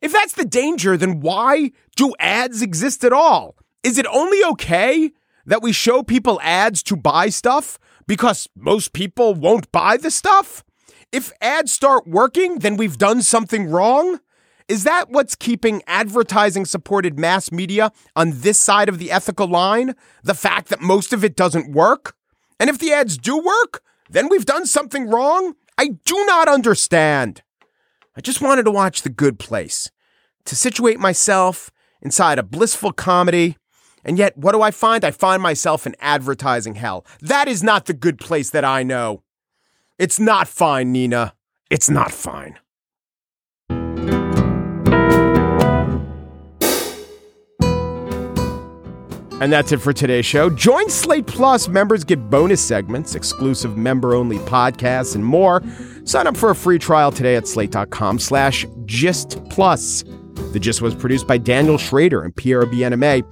If 0.00 0.12
that's 0.12 0.34
the 0.34 0.44
danger, 0.44 0.96
then 0.96 1.20
why 1.20 1.72
do 1.96 2.14
ads 2.20 2.62
exist 2.62 3.04
at 3.04 3.12
all? 3.12 3.56
Is 3.82 3.98
it 3.98 4.06
only 4.06 4.42
okay 4.52 5.12
that 5.46 5.62
we 5.62 5.72
show 5.72 6.02
people 6.02 6.40
ads 6.42 6.82
to 6.84 6.96
buy 6.96 7.28
stuff 7.28 7.78
because 8.06 8.48
most 8.54 8.92
people 8.92 9.34
won't 9.34 9.72
buy 9.72 9.96
the 9.96 10.10
stuff? 10.10 10.64
If 11.12 11.32
ads 11.40 11.72
start 11.72 12.06
working, 12.06 12.58
then 12.58 12.76
we've 12.76 12.98
done 12.98 13.22
something 13.22 13.70
wrong? 13.70 14.20
Is 14.68 14.82
that 14.82 15.10
what's 15.10 15.36
keeping 15.36 15.82
advertising 15.86 16.64
supported 16.64 17.18
mass 17.18 17.52
media 17.52 17.92
on 18.16 18.40
this 18.40 18.58
side 18.58 18.88
of 18.88 18.98
the 18.98 19.12
ethical 19.12 19.46
line? 19.46 19.94
The 20.24 20.34
fact 20.34 20.68
that 20.68 20.80
most 20.80 21.12
of 21.12 21.22
it 21.22 21.36
doesn't 21.36 21.72
work? 21.72 22.16
And 22.58 22.68
if 22.68 22.78
the 22.78 22.92
ads 22.92 23.16
do 23.16 23.38
work, 23.38 23.82
then 24.10 24.28
we've 24.28 24.46
done 24.46 24.66
something 24.66 25.08
wrong? 25.08 25.54
I 25.78 25.90
do 26.04 26.24
not 26.26 26.48
understand. 26.48 27.42
I 28.16 28.20
just 28.20 28.40
wanted 28.40 28.64
to 28.64 28.70
watch 28.70 29.02
The 29.02 29.10
Good 29.10 29.38
Place, 29.38 29.90
to 30.46 30.56
situate 30.56 30.98
myself 30.98 31.70
inside 32.02 32.38
a 32.38 32.42
blissful 32.42 32.92
comedy 32.92 33.56
and 34.06 34.16
yet, 34.16 34.38
what 34.38 34.52
do 34.52 34.62
I 34.62 34.70
find? 34.70 35.04
I 35.04 35.10
find 35.10 35.42
myself 35.42 35.86
in 35.86 35.96
advertising 36.00 36.76
hell. 36.76 37.04
That 37.20 37.48
is 37.48 37.62
not 37.62 37.86
the 37.86 37.92
good 37.92 38.18
place 38.18 38.48
that 38.50 38.64
I 38.64 38.84
know. 38.84 39.22
It's 39.98 40.20
not 40.20 40.46
fine, 40.46 40.92
Nina. 40.92 41.34
It's 41.70 41.90
not 41.90 42.12
fine. 42.12 42.58
And 49.38 49.52
that's 49.52 49.70
it 49.72 49.78
for 49.82 49.92
today's 49.92 50.24
show. 50.24 50.48
Join 50.48 50.88
Slate 50.88 51.26
Plus. 51.26 51.68
Members 51.68 52.04
get 52.04 52.30
bonus 52.30 52.64
segments, 52.64 53.14
exclusive 53.14 53.76
member-only 53.76 54.38
podcasts, 54.38 55.14
and 55.14 55.24
more. 55.24 55.62
Sign 56.04 56.26
up 56.26 56.36
for 56.36 56.50
a 56.50 56.54
free 56.54 56.78
trial 56.78 57.12
today 57.12 57.36
at 57.36 57.46
slate.com 57.46 58.18
slash 58.18 58.64
gist 58.86 59.44
plus. 59.50 60.04
The 60.52 60.60
Gist 60.60 60.80
was 60.80 60.94
produced 60.94 61.26
by 61.26 61.38
Daniel 61.38 61.78
Schrader 61.78 62.22
and 62.22 62.34
Pierre 62.34 62.62
Bienaimé, 62.62 63.24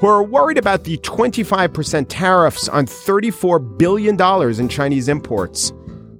who 0.00 0.06
are 0.06 0.22
worried 0.22 0.58
about 0.58 0.84
the 0.84 0.98
25% 0.98 2.06
tariffs 2.08 2.68
on 2.68 2.86
$34 2.86 3.78
billion 3.78 4.20
in 4.60 4.68
Chinese 4.68 5.08
imports. 5.08 5.72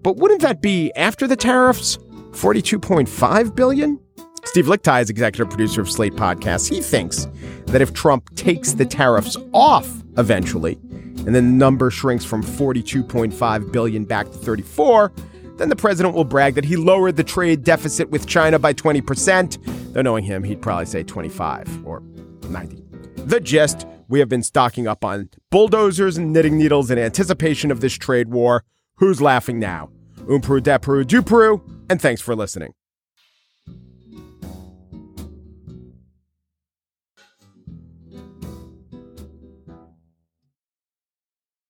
But 0.03 0.17
wouldn't 0.17 0.43
that 0.43 0.62
be 0.62 0.93
after 0.95 1.27
the 1.27 1.37
tariffs? 1.37 1.99
42.5 2.33 3.55
billion? 3.55 4.01
Steve 4.45 4.67
Lickteig 4.67 5.03
is 5.03 5.11
executive 5.11 5.49
producer 5.49 5.81
of 5.81 5.91
Slate 5.91 6.15
Podcasts. 6.15 6.69
He 6.69 6.81
thinks 6.81 7.29
that 7.67 7.81
if 7.81 7.93
Trump 7.93 8.35
takes 8.35 8.73
the 8.73 8.85
tariffs 8.85 9.37
off 9.53 9.88
eventually, 10.19 10.79
and 10.83 11.29
then 11.29 11.33
the 11.33 11.43
number 11.43 11.91
shrinks 11.91 12.25
from 12.25 12.43
42.5 12.43 13.73
billion 13.73 14.05
back 14.05 14.27
to 14.27 14.33
34, 14.33 15.12
then 15.57 15.69
the 15.69 15.77
president 15.77 16.15
will 16.15 16.25
brag 16.25 16.55
that 16.55 16.65
he 16.65 16.77
lowered 16.77 17.17
the 17.17 17.25
trade 17.25 17.65
deficit 17.65 18.11
with 18.11 18.27
China 18.27 18.59
by 18.59 18.73
20%. 18.75 19.93
Though 19.93 20.03
knowing 20.03 20.25
him, 20.25 20.43
he'd 20.45 20.62
probably 20.62 20.87
say 20.87 21.03
25 21.03 21.87
or 21.87 22.03
90. 22.49 22.83
The 23.17 23.41
gist 23.41 23.87
we 24.09 24.19
have 24.19 24.29
been 24.29 24.43
stocking 24.43 24.87
up 24.87 25.05
on 25.05 25.31
bulldozers 25.51 26.19
and 26.19 26.33
knitting 26.33 26.59
needles 26.59 26.91
in 26.91 26.99
anticipation 26.99 27.71
of 27.71 27.81
this 27.81 27.95
trade 27.95 28.29
war. 28.29 28.65
Who's 28.97 29.23
laughing 29.23 29.59
now? 29.59 29.91
Umpru, 30.27 30.61
depru, 30.61 31.05
dupru, 31.05 31.62
and 31.88 32.01
thanks 32.01 32.21
for 32.21 32.35
listening. 32.35 32.75